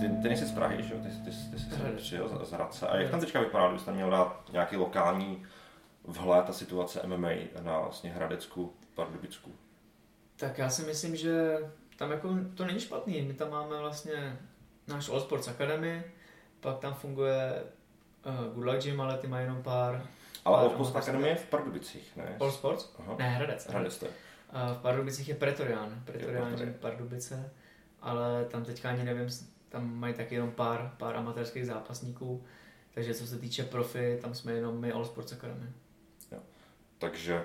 [0.00, 1.00] Ty, ty nejsi z Prahy, že jo?
[1.02, 2.88] Ty, ty, ty, jsi přijel z, z Hradce.
[2.88, 5.46] A jak tam teďka vypadá, kdybyste měl dát nějaký lokální
[6.04, 7.30] vhled a situace MMA
[7.62, 9.52] na vlastně Hradecku, Pardubicku?
[10.36, 11.58] Tak já si myslím, že
[12.02, 13.22] tam jako to není špatný.
[13.22, 14.38] My tam máme vlastně
[14.88, 16.04] náš All Sports Academy,
[16.60, 17.62] pak tam funguje
[18.26, 20.06] uh, Good Luck Gym, ale ty mají jenom pár...
[20.44, 22.36] Ale All Sports Academy je v Pardubicích, ne?
[22.40, 22.94] All Sports?
[22.98, 23.16] Aha.
[23.18, 23.68] Ne, Hradec.
[23.70, 24.10] Hradec to je.
[24.10, 27.52] Uh, v Pardubicích je Pretorian, Pretorian Gym Pardubice,
[28.00, 29.28] ale tam teďka ani nevím,
[29.68, 32.44] tam mají taky jenom pár, pár amatérských zápasníků,
[32.94, 35.66] takže co se týče profi, tam jsme jenom my All Sports Academy.
[36.32, 36.38] Jo.
[36.98, 37.42] Takže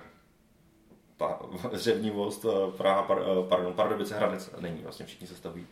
[1.18, 1.40] pa,
[1.74, 5.68] Řevnivost, eh, Praha, par, eh, pardon, Pardubice, Hradec není, vlastně všichni se staví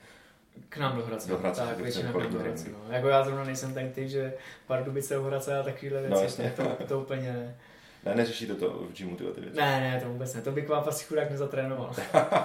[0.69, 1.29] k nám do Hradce.
[1.29, 2.69] Do Hradce tak, většina k nám do Hradce.
[2.69, 2.93] No.
[2.93, 4.33] Jako já zrovna nejsem ten typ, že
[4.67, 7.55] Pardubice, Hradce a takovéhle no, věci, no, to, to úplně ne.
[8.05, 9.57] Ne, neřešíte to v gymu tyhle ty věci?
[9.57, 10.41] Ne, ne, to vůbec ne.
[10.41, 11.95] To by k vám asi chudák nezatrénoval.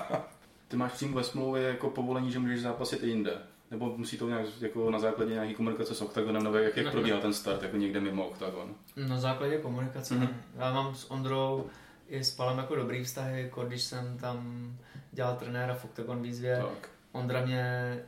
[0.69, 3.39] Ty máš přímo ve smlouvě jako povolení, že můžeš zápasit i jinde?
[3.71, 7.21] Nebo musí to nějak jako na základě nějaké komunikace s OKTAGONem, nebo jak, jak probíhá
[7.21, 8.75] ten start, jako někde mimo OKTAGON?
[8.97, 10.15] Na základě komunikace.
[10.15, 10.29] Mm-hmm.
[10.59, 11.71] Já mám s Ondrou
[12.11, 14.71] i s Palem jako dobrý vztahy, jako když jsem tam
[15.13, 16.57] dělal trenéra v OKTAGON výzvě.
[16.57, 16.89] Tak.
[17.13, 17.99] Ondra mě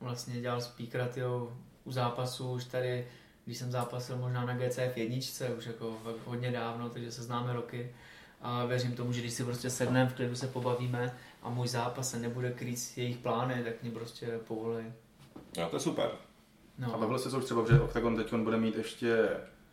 [0.00, 3.06] vlastně dělal speakera tyjo, u zápasu už tady,
[3.44, 7.94] když jsem zápasil možná na GCF jedničce, už jako hodně dávno, takže se známe roky.
[8.40, 12.10] A věřím tomu, že když si prostě sedneme, v klidu se pobavíme a můj zápas
[12.10, 14.84] se nebude krýt jejich plány, tak mě prostě povolej.
[15.58, 16.10] No, to je super.
[16.78, 16.94] No.
[16.94, 19.28] A bavili se už třeba, že Octagon teď bude mít ještě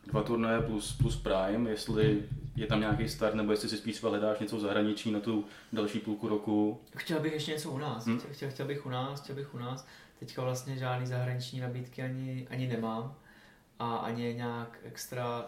[0.07, 2.23] dva turnaje plus, plus Prime, jestli
[2.57, 5.99] je tam nějaký start, nebo jestli si spíš hledáš něco v zahraničí na tu další
[5.99, 6.81] půlku roku.
[6.97, 8.19] Chtěl bych ještě něco u nás, hmm?
[8.19, 9.87] chtěl, chtěl, bych u nás, chtěl bych u nás.
[10.19, 13.15] Teďka vlastně žádný zahraniční nabídky ani, ani nemám
[13.79, 15.45] a ani nějak extra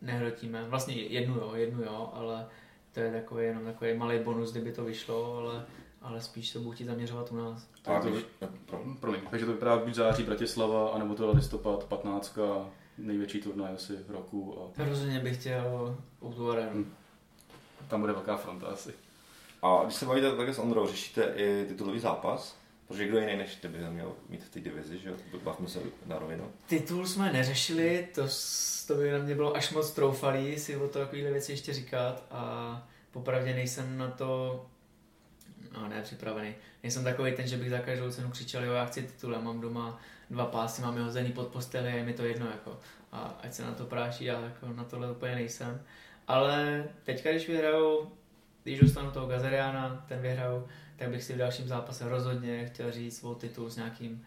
[0.00, 0.64] nehrotíme.
[0.68, 2.46] Vlastně jednu jo, jednu jo, ale
[2.92, 5.66] to je takový jenom takový malý bonus, kdyby to vyšlo, ale,
[6.02, 7.68] ale spíš se budu chtít zaměřovat u nás.
[7.84, 8.08] A to,
[9.00, 12.38] promiň, takže to vypadá být září Bratislava, anebo to listopad 15
[12.98, 14.58] největší turnaj asi v roku.
[14.60, 14.84] A...
[14.84, 15.96] Rozhodně bych chtěl
[16.52, 16.70] arenu.
[16.70, 16.94] Hmm.
[17.88, 18.92] Tam bude velká fronta asi.
[19.62, 22.56] A když se bavíte takhle s Ondrou, řešíte i titulový zápas?
[22.88, 25.16] Protože kdo jiný než ty by měl mít v té divizi, že jo?
[25.44, 26.52] Bavme se na rovinu.
[26.66, 28.22] Titul jsme neřešili, to,
[28.86, 32.24] to by na mě bylo až moc troufalý si o to takovéhle věci ještě říkat
[32.30, 34.60] a popravdě nejsem na to
[35.72, 36.54] no ne, připravený.
[36.82, 39.60] Nejsem takový ten, že bych za každou cenu křičel, jo, já chci titul, já mám
[39.60, 40.00] doma
[40.32, 42.80] dva pásy, mám hozený pod posteli a je mi to jedno, jako.
[43.12, 45.82] A ať se na to práší, já jako na tohle úplně nejsem.
[46.28, 48.12] Ale teďka, když vyhrajou,
[48.62, 50.66] když dostanu toho Gazariana, ten vyhrajou,
[50.96, 54.26] tak bych si v dalším zápase rozhodně chtěl říct svou titul s nějakým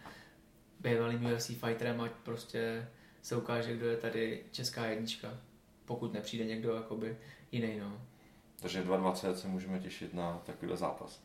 [0.80, 2.88] bývalým UFC fighterem, ať prostě
[3.22, 5.30] se ukáže, kdo je tady česká jednička,
[5.86, 7.18] pokud nepřijde někdo jakoby
[7.52, 7.80] jiný.
[7.80, 8.02] No.
[8.62, 11.22] Takže 22 se můžeme těšit na takovýhle zápas.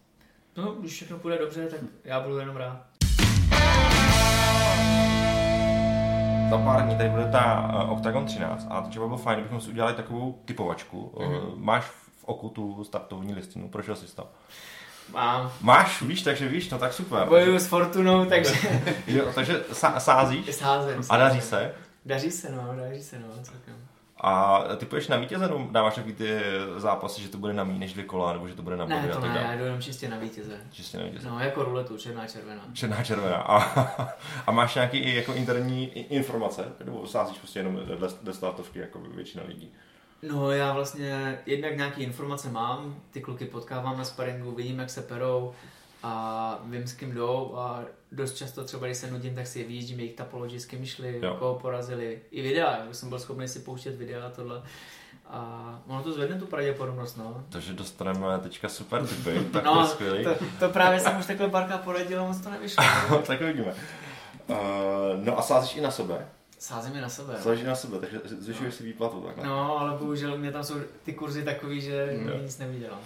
[0.57, 2.90] No, když všechno půjde dobře, tak já budu jenom rád.
[6.51, 9.71] Za pár dní tady bude ta uh, Octagon 13 a třeba bylo fajn, kdybychom si
[9.71, 11.13] udělali takovou typovačku.
[11.17, 11.57] Mm-hmm.
[11.57, 14.29] Máš v oku tu startovní listinu, prošel jsi to?
[15.13, 15.53] Mám.
[15.61, 17.29] Máš, víš, takže víš, no tak super.
[17.29, 18.55] Bojuju s Fortunou, takže...
[19.07, 19.65] jo, takže
[19.99, 20.55] sázíš?
[20.55, 21.01] Sázem.
[21.09, 21.75] A daří se?
[22.07, 23.75] Daří se, no, daří se, no, celkem.
[24.23, 26.41] A ty půjdeš na vítěze, nebo dáváš takový ty
[26.77, 29.07] zápasy, že to bude na méně než dvě kola, nebo že to bude na body?
[29.07, 30.61] Ne, to ne, já jdu jenom čistě na vítěze.
[30.71, 31.29] Čistě na vítěze.
[31.29, 32.63] No, jako ruletu, černá, červená.
[32.73, 33.37] Černá, červená.
[33.37, 33.59] A,
[34.47, 36.73] a máš nějaký jako interní informace?
[36.85, 37.81] Nebo sázíš prostě jenom
[38.23, 39.73] do startovky, jako většina lidí?
[40.23, 45.03] No já vlastně jednak nějaké informace mám, ty kluky potkávám na sparingu, vidím, jak se
[45.03, 45.55] perou
[46.03, 47.83] a vím, s kým jdou a
[48.13, 51.37] dost často třeba, když se nudím, tak si vyjíždím jejich tapology, s kým šli, jo.
[51.39, 52.21] koho porazili.
[52.31, 54.63] I videa, jak jsem byl schopný si pouštět videa a tohle.
[55.27, 57.45] A ono to zvedne tu pravděpodobnost, no.
[57.49, 60.25] Takže dostaneme teďka super typy, tak no, to je skvělý.
[60.25, 62.85] To, to, právě jsem už takhle barka poradil, moc to nevyšlo.
[63.27, 63.75] tak uvidíme.
[64.47, 64.57] Uh,
[65.25, 66.27] no a sázíš i na sebe?
[66.59, 67.35] Sázím je na sebe.
[67.41, 68.79] Sázíš na sebe, takže zvyšuješ no.
[68.79, 69.47] si výplatu takhle.
[69.47, 72.43] No, ale bohužel mě tam jsou ty kurzy takový, že no.
[72.43, 73.01] nic nevydělám.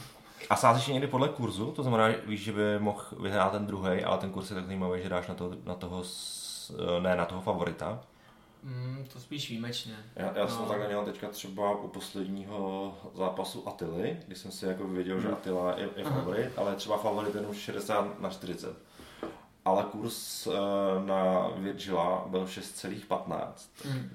[0.51, 1.73] A sázíš někdy podle kurzu?
[1.73, 5.03] To znamená, víš, že by mohl vyhrát ten druhý, ale ten kurz je tak zajímavý,
[5.03, 6.03] že dáš na, to, na toho,
[7.01, 8.01] ne, na toho favorita.
[8.63, 9.97] Mm, to spíš výjimečně.
[10.17, 10.49] Já, já no.
[10.49, 15.27] jsem takhle měl teďka třeba u posledního zápasu Atily, kdy jsem si jako věděl, že
[15.27, 15.37] hmm.
[15.37, 16.67] Atila je, je favorit, Aha.
[16.67, 18.77] ale třeba favorit jenom 60 na 40.
[19.65, 20.55] Ale kurz uh,
[21.07, 23.45] na Virgila byl 6,15.
[23.85, 24.11] Mm.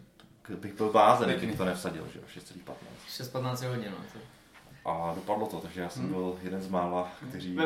[0.55, 2.73] Bych byl bázen, kdybych to nevsadil, že 6,15.
[3.07, 3.97] 6,15 je hodně, no.
[4.13, 4.19] To...
[4.89, 6.13] A dopadlo to, takže já jsem hmm.
[6.13, 7.57] byl jeden z mála, kteří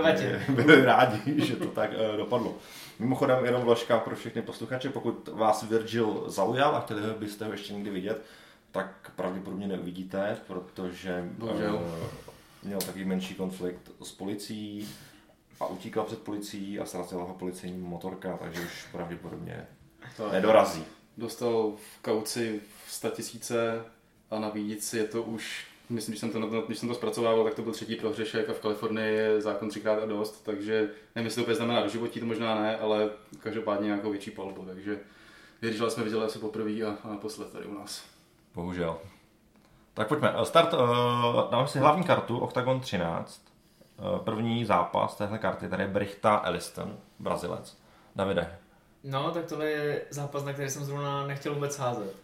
[0.50, 2.56] byli rádi, že to tak uh, dopadlo.
[3.00, 7.74] Mimochodem jenom vložka pro všechny posluchače, pokud vás Virgil zaujal a chtěli byste ho ještě
[7.74, 8.26] někdy vidět,
[8.72, 11.82] tak pravděpodobně neuvidíte, protože uh,
[12.64, 14.90] měl takový menší konflikt s policií
[15.60, 19.68] a utíkal před policií a srazila ho policejní motorka, takže už pravděpodobně
[20.18, 20.86] to nedorazí.
[21.18, 23.86] Dostal v kauci 100 tisíce
[24.32, 27.62] a navíc je to už, myslím, když jsem to, když jsem to zpracovával, tak to
[27.62, 31.42] byl třetí prohřešek a v Kalifornii je zákon třikrát a dost, takže nevím, jestli to
[31.42, 35.00] úplně znamená do životí, to možná ne, ale každopádně nějakou větší palbu, takže
[35.62, 38.04] věřila jsme viděli asi poprvé a, a naposled tady u nás.
[38.56, 38.98] Bohužel.
[39.94, 40.34] Tak pojďme.
[40.44, 40.80] Start, uh,
[41.52, 43.46] dáme si hlavní kartu, Octagon 13.
[44.00, 47.78] Uh, první zápas téhle karty, tady je Brichta Elliston, Brazilec.
[48.16, 48.58] Davide.
[49.04, 52.16] No, tak tohle je zápas, na který jsem zrovna nechtěl vůbec házet.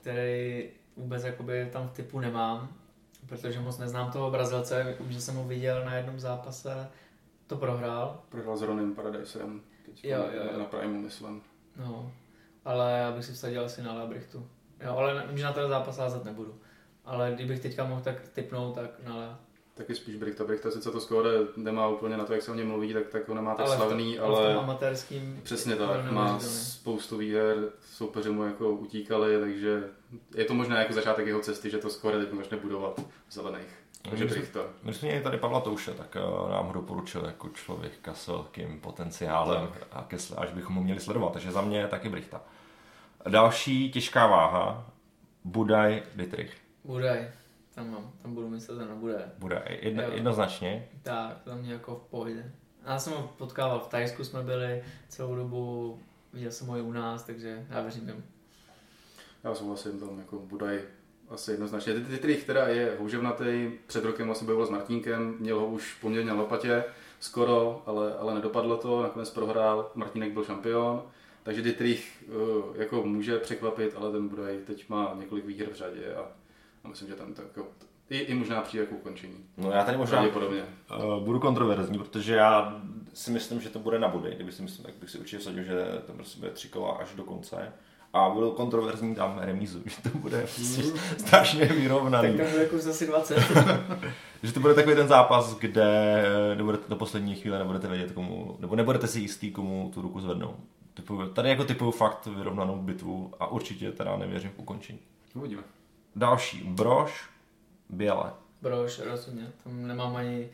[0.00, 0.68] Který
[1.00, 2.68] vůbec jakoby tam v typu nemám,
[3.26, 6.88] protože moc neznám toho Brazilce, vím, že jsem ho viděl na jednom zápase,
[7.46, 8.22] to prohrál.
[8.28, 10.58] Prohrál s Ronem Paradisem, teď jo, jo.
[10.58, 11.42] na Primu, myslím.
[11.76, 12.12] No,
[12.64, 14.48] ale já bych si vsadil asi na Labrichtu.
[14.84, 16.60] Jo, ale že na ten zápas házet nebudu.
[17.04, 19.38] Ale kdybych teďka mohl tak typnout, tak na Lea.
[19.80, 20.44] Taky spíš Brichta.
[20.44, 23.28] Brichta sice to skóre nemá úplně na to, jak se o něm mluví, tak, tak
[23.28, 24.54] ho nemá tak ale slavný, v tom, ale...
[24.54, 27.56] V amatérským Přesně tak, má spoustu výher,
[27.92, 29.84] soupeři mu jako utíkali, takže
[30.34, 33.74] je to možná jako začátek jeho cesty, že to skóre teď začne budovat v zelených.
[34.10, 34.60] Takže Brichta.
[34.82, 38.80] My jsme měli tady Pavla Touše, tak uh, nám ho doporučil jako člověk s velkým
[38.80, 39.86] potenciálem tak.
[39.92, 42.40] a kesle, až bychom ho měli sledovat, takže za mě taky Brichta.
[43.28, 44.86] Další těžká váha,
[45.44, 46.56] Budaj Dietrich.
[46.84, 47.28] Budaj,
[47.74, 49.22] tam mám, tam budu myslet na Budaj.
[49.38, 50.88] Budaj, Jedno, jednoznačně.
[51.02, 52.52] Tak, to mě jako v pohodě.
[52.86, 55.98] Já jsem ho potkával v Tajsku, jsme byli celou dobu,
[56.32, 58.24] viděl jsem ho i u nás, takže já věřím jim.
[59.44, 60.80] Já souhlasím tam, jako Budaj
[61.28, 61.94] asi jednoznačně.
[61.94, 66.36] Dietrich teda je houževnatý, před rokem vlastně bojoval s Martínkem, měl ho už poměrně na
[66.36, 66.84] lopatě,
[67.20, 71.02] skoro, ale, ale nedopadlo to, nakonec prohrál, Martínek byl šampion.
[71.42, 76.14] Takže Dietrich uh, jako může překvapit, ale ten bude teď má několik výher v řadě
[76.14, 76.39] a,
[76.84, 77.68] a myslím, že tam tak jako,
[78.10, 79.34] i, i možná přijde jako ukončení.
[79.56, 82.82] No já tady možná uh, budu kontroverzní, protože já
[83.14, 84.34] si myslím, že to bude na body.
[84.34, 87.08] Kdyby si myslím, tak bych si určitě sadil, že to prostě bude tři kola až
[87.16, 87.72] do konce.
[88.12, 90.82] A budu kontroverzní, dám remízu, že to bude prostě
[91.18, 92.36] strašně vyrovnaný.
[92.36, 93.38] Tak to bude kurz asi 20.
[94.42, 96.22] že to bude takový ten zápas, kde
[96.54, 100.56] nebudete do poslední chvíle nebudete vědět komu, nebo nebudete si jistý, komu tu ruku zvednou.
[100.94, 104.98] Typuju, tady jako typuju fakt vyrovnanou bitvu a určitě teda nevěřím v ukončení.
[105.34, 105.62] Uvidíme.
[106.16, 107.28] Další, Brož,
[107.88, 108.32] Běle.
[108.62, 109.52] Brož, rozhodně.
[109.64, 110.48] Tam nemám ani,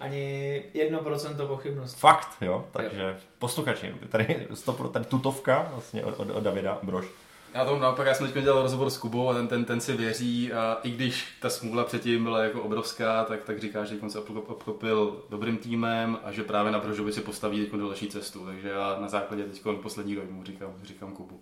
[0.00, 1.94] ani jedno procento pochybnost.
[1.94, 2.68] Fakt, jo?
[2.72, 3.14] Takže jo.
[3.38, 7.06] posluchači, tady, 100%, tady tutovka vlastně od, od, od Davida Brož.
[7.54, 9.92] Já tomu naopak, já jsem teď dělal rozhovor s Kubou a ten, ten, ten si
[9.92, 14.18] věří a i když ta smůla předtím byla jako obrovská, tak, tak říká, že se
[14.18, 18.46] obklopil dobrým týmem a že právě na Brožovi si postaví teď další cestu.
[18.46, 21.40] Takže já na základě teď poslední dojmu říkám, říkám Kubu.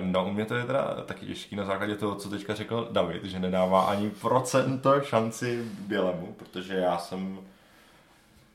[0.00, 3.24] No, u mě to je teda taky těžký na základě toho, co teďka řekl David,
[3.24, 7.38] že nedává ani procento šanci Bělemu, protože já jsem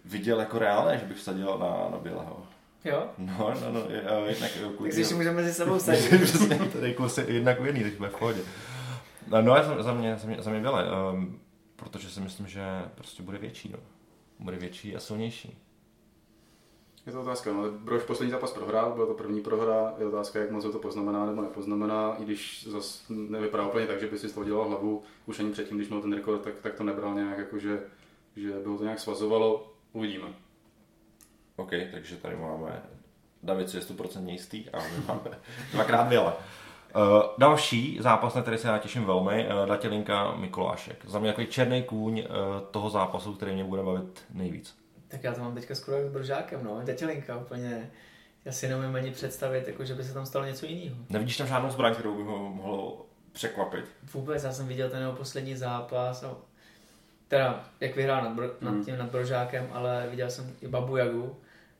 [0.05, 2.43] viděl jako reálné, že bych vsadil na, na Běleho.
[2.85, 3.07] Jo?
[3.17, 4.89] No, no, no, uh, jednak kvůli...
[4.89, 6.21] Takže si můžeme mezi sebou sadit.
[6.23, 8.41] Přesně, tady kluci jednak v jedný, tak jsme v pohodě.
[9.27, 11.39] No, no za, za, mě, za mě, za mě byla, um,
[11.75, 12.63] protože si myslím, že
[12.95, 13.79] prostě bude větší, no.
[14.39, 15.57] Bude větší a silnější.
[17.05, 20.51] Je to otázka, no, Brož poslední zápas prohrál, byla to první prohra, je otázka, jak
[20.51, 24.33] moc to poznamená nebo nepoznamená, i když zase nevypadá úplně tak, že by si z
[24.33, 27.37] toho dělal hlavu, už ani předtím, když měl ten rekord, tak, tak to nebral nějak
[27.37, 27.79] jako, že,
[28.35, 30.27] že by ho to nějak svazovalo, uvidíme.
[31.55, 32.83] OK, takže tady máme
[33.43, 35.39] David je 100% jistý a my máme
[35.73, 36.33] dvakrát věle.
[36.95, 37.01] Uh,
[37.37, 41.05] další zápas, na který se já těším velmi, uh, Datělinka Mikulášek.
[41.05, 42.25] Za mě takový černý kůň uh,
[42.71, 44.84] toho zápasu, který mě bude bavit nejvíc.
[45.15, 46.81] Tak já to mám teďka skoro jak s Brožákem, no.
[46.85, 47.91] Datělinka úplně.
[48.45, 50.95] Já si neumím ani představit, jako, že by se tam stalo něco jiného.
[51.09, 53.85] Nevidíš tam žádnou zbraň, kterou by ho mohlo překvapit?
[54.13, 56.35] Vůbec, já jsem viděl ten jeho poslední zápas a
[57.27, 58.77] teda jak vyhrál nad, bro, mm.
[58.77, 61.35] nad tím nad Brožákem, ale viděl jsem i Babu Jagu,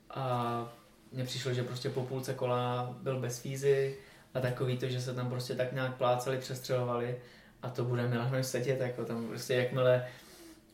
[0.09, 0.73] a
[1.11, 3.97] mně přišlo, že prostě po půlce kola byl bez fízy
[4.33, 7.17] a takový to, že se tam prostě tak nějak plácali, přestřelovali
[7.61, 10.07] a to bude Milanovi sedět, jako tam prostě jakmile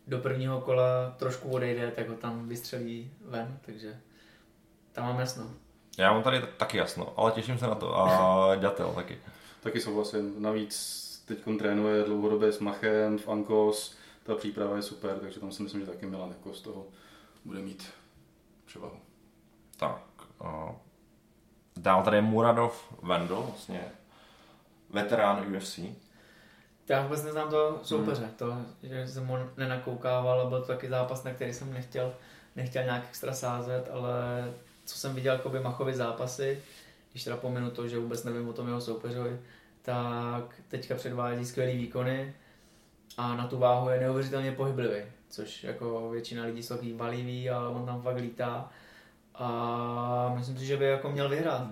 [0.08, 4.00] do prvního kola trošku odejde, tak ho tam vystřelí ven, takže
[4.92, 5.52] tam mám jasno.
[5.98, 9.18] Já mám tady taky jasno, ale těším se na to a ďatel taky.
[9.64, 15.40] Taky souhlasím, navíc teď trénuje dlouhodobě s Machem v Ankos, ta příprava je super, takže
[15.40, 16.86] tam si myslím, že taky Milan jako z toho
[17.46, 17.90] bude mít
[18.66, 19.00] převahu.
[19.78, 20.04] Tak.
[20.42, 20.72] Uh,
[21.78, 23.92] dál tady je Muradov Vendel, vlastně
[24.90, 25.80] veterán UFC.
[26.92, 28.34] Já vůbec neznám to soupeře, hmm.
[28.38, 32.14] to, že jsem ho nenakoukával, byl to taky zápas, na který jsem nechtěl,
[32.56, 34.14] nechtěl nějak extra sázet, ale
[34.86, 36.60] co jsem viděl jako by Machovy zápasy,
[37.12, 39.40] když teda pominu to, že vůbec nevím o tom jeho soupeřovi,
[39.82, 42.34] tak teďka předvádí skvělý výkony
[43.18, 47.68] a na tu váhu je neuvěřitelně pohyblivý, což jako většina lidí jsou takový valivý, ale
[47.68, 48.70] on tam fakt lítá
[49.36, 51.68] a myslím si, že by jako měl vyhrát.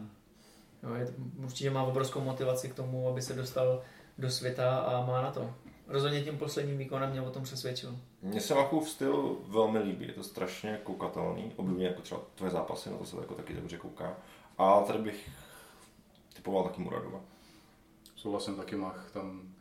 [0.84, 1.08] Jo, je,
[1.44, 3.82] určitě má obrovskou motivaci k tomu, aby se dostal
[4.20, 5.54] do světa a má na to.
[5.88, 7.98] Rozhodně tím posledním výkonem mě o tom přesvědčil.
[8.22, 12.90] Mně se Makův styl velmi líbí, je to strašně koukatelný, obdobně jako třeba tvoje zápasy,
[12.90, 14.18] na to se jako taky dobře kouká.
[14.58, 15.30] A tady bych
[16.34, 17.20] typoval taky Muradova.
[18.16, 19.54] Souhlasím taky Mach, tam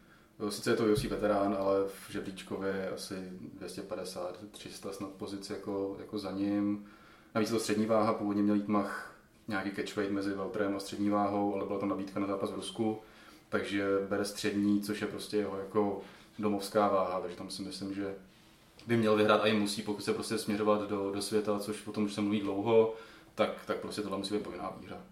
[0.49, 3.15] Sice je to UFC veterán, ale v žebříčkově je asi
[3.55, 6.87] 250, 300 snad pozic jako, jako za ním.
[7.35, 9.15] Navíc to střední váha, původně měl jít Mach
[9.49, 12.99] nějaký catchweight mezi Valtrem a střední váhou, ale byla tam nabídka na zápas v Rusku,
[13.49, 16.01] takže bere střední, což je prostě jeho jako
[16.39, 18.15] domovská váha, takže tam si myslím, že
[18.87, 21.93] by měl vyhrát a i musí, pokud se prostě směřovat do, do světa, což o
[21.93, 22.95] tom už se mluví dlouho,
[23.35, 25.03] tak, tak prostě tohle musí být povinná výhra.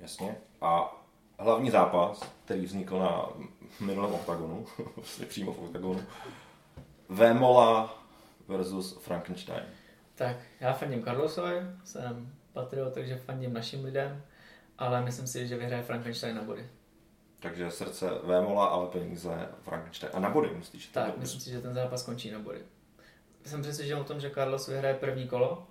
[0.00, 0.36] Jasně.
[0.60, 1.02] A
[1.38, 3.28] hlavní zápas, který vznikl na
[3.80, 4.66] minulém oktagonu,
[4.96, 6.02] vlastně přímo v oktagonu,
[7.08, 8.02] Vémola
[8.48, 9.64] versus Frankenstein.
[10.14, 14.22] Tak, já fandím Carlosovi, jsem patriot, takže fandím našim lidem,
[14.78, 16.66] ale myslím si, že vyhraje Frankenstein na body.
[17.42, 20.12] Takže srdce Vémola, ale peníze Frankenstein.
[20.14, 20.86] A na body myslíš?
[20.86, 22.58] Tak, myslím si, že ten zápas končí na body.
[23.44, 25.66] Jsem přesvědčen o tom, že Carlos vyhraje první kolo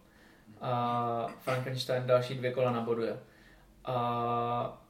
[0.61, 3.19] a Frankenstein další dvě kola naboduje.
[3.85, 3.95] A,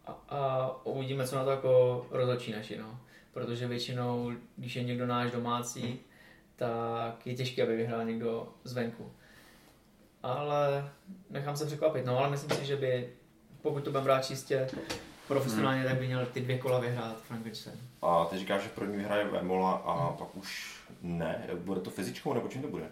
[0.05, 2.99] a, a uvidíme, co na to jako rozhodčí naši, no.
[3.33, 5.99] Protože většinou, když je někdo náš domácí,
[6.55, 9.11] tak je těžké, aby vyhrál někdo zvenku.
[10.23, 10.91] Ale
[11.29, 13.13] nechám se překvapit, no ale myslím si, že by,
[13.61, 14.67] pokud to budeme brát čistě
[15.33, 17.75] profesionálně, tak by měl ty dvě kola vyhrát Frankenstein.
[18.01, 20.17] A ty říkáš, že první vyhraje Vemola a hmm.
[20.17, 21.47] pak už ne.
[21.55, 22.85] Bude to fyzičkou nebo čím to bude?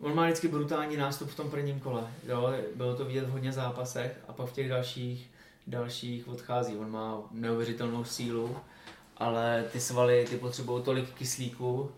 [0.00, 2.10] On má vždycky brutální nástup v tom prvním kole.
[2.26, 2.52] Jo?
[2.74, 5.30] Bylo to vidět v hodně zápasech a pak v těch dalších,
[5.66, 6.76] dalších odchází.
[6.76, 8.56] On má neuvěřitelnou sílu,
[9.16, 11.92] ale ty svaly ty potřebují tolik kyslíku,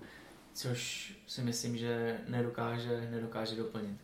[0.55, 3.97] což si myslím, že nedokáže, nedokáže doplnit.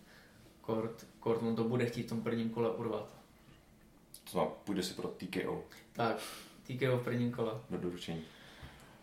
[0.60, 3.21] Kort, Kort on to bude chtít v tom prvním kole urvat.
[4.32, 5.64] To půjde si pro TKO.
[5.92, 6.16] Tak,
[6.62, 7.52] TKO v prvním kole.
[7.70, 8.22] Do doručení.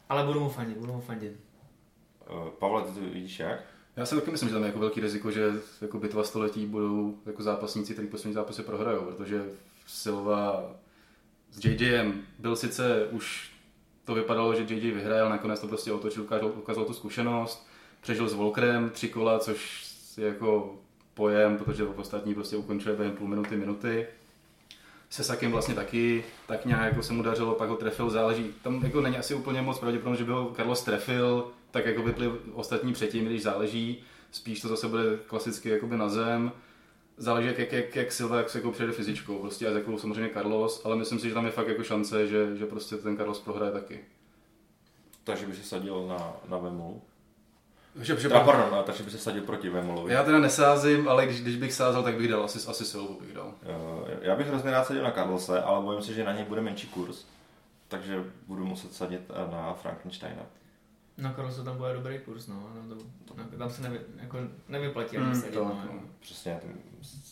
[0.10, 1.34] Ale budu mu fandit, budu mu fandit.
[2.30, 3.60] Uh, Pavle, ty to vidíš jak?
[3.96, 5.52] Já si taky myslím, že tam je jako velký riziko, že
[5.82, 9.46] jako bitva století budou jako zápasníci, kteří poslední zápasy prohrajou, protože
[9.88, 10.76] Silva
[11.52, 13.52] s JJem byl sice už
[14.06, 17.68] to vypadalo, že JJ vyhraje, ale nakonec to prostě otočil, ukázal, ukázal tu zkušenost,
[18.02, 20.80] přežil s Volkrem tři kola, což je jako
[21.14, 24.08] pojem, protože v ostatní prostě ukončuje během půl minuty, minuty.
[25.10, 28.54] Se Sakem vlastně taky tak nějak jako se mu dařilo, pak ho trefil, záleží.
[28.62, 32.32] Tam jako není asi úplně moc pravděpodobně, že by ho Carlos trefil, tak jako vypli
[32.54, 34.04] ostatní předtím, když záleží.
[34.32, 36.52] Spíš to zase bude klasicky jakoby na zem.
[37.18, 40.34] Záleží, jak, jak, jak, jak Silva jak se jako přijede fyzičkou, prostě a jakou samozřejmě
[40.34, 43.40] Carlos, ale myslím si, že tam je fakt jako šance, že, že prostě ten Carlos
[43.40, 44.00] prohraje taky.
[45.24, 47.02] Takže by se sadil na, na Vemolu?
[48.00, 50.14] Že, že teda, pardon, no, takže by se sadil proti Vemolovi.
[50.14, 53.34] Já teda nesázím, ale když, když bych sázel, tak bych dal asi, asi Silvu bych
[53.34, 53.54] dal.
[54.22, 56.88] Já bych hrozně rád sadil na Carlose, ale bojím se, že na něj bude menší
[56.88, 57.26] kurz.
[57.88, 60.42] Takže budu muset sadit eh, na Frankensteina.
[61.18, 62.70] Na Carlose tam bude dobrý kurz, no.
[62.90, 64.38] no to, no, tam se nevy, jako
[64.68, 65.82] nevyplatí hmm, sadit, to, no.
[65.94, 66.02] no.
[66.20, 66.60] Přesně,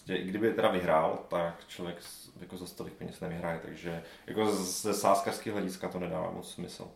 [0.05, 1.97] kdyby teda vyhrál, tak člověk
[2.39, 6.87] jako za stolik peněz nevyhraje, takže jako ze sáskarského hlediska to nedává moc smysl.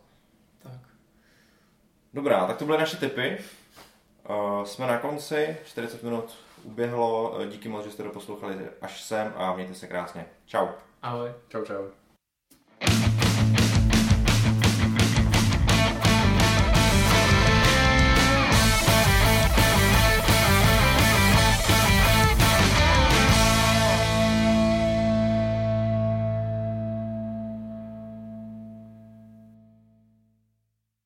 [0.58, 0.80] Tak.
[2.14, 3.38] Dobrá, tak to byly naše tipy.
[4.28, 9.32] Uh, jsme na konci, 40 minut uběhlo, eh, díky moc, že jste doposlouchali až sem
[9.36, 10.26] a mějte se krásně.
[10.46, 10.66] Čau.
[11.02, 11.30] Ahoj.
[11.48, 11.88] Čau, čau.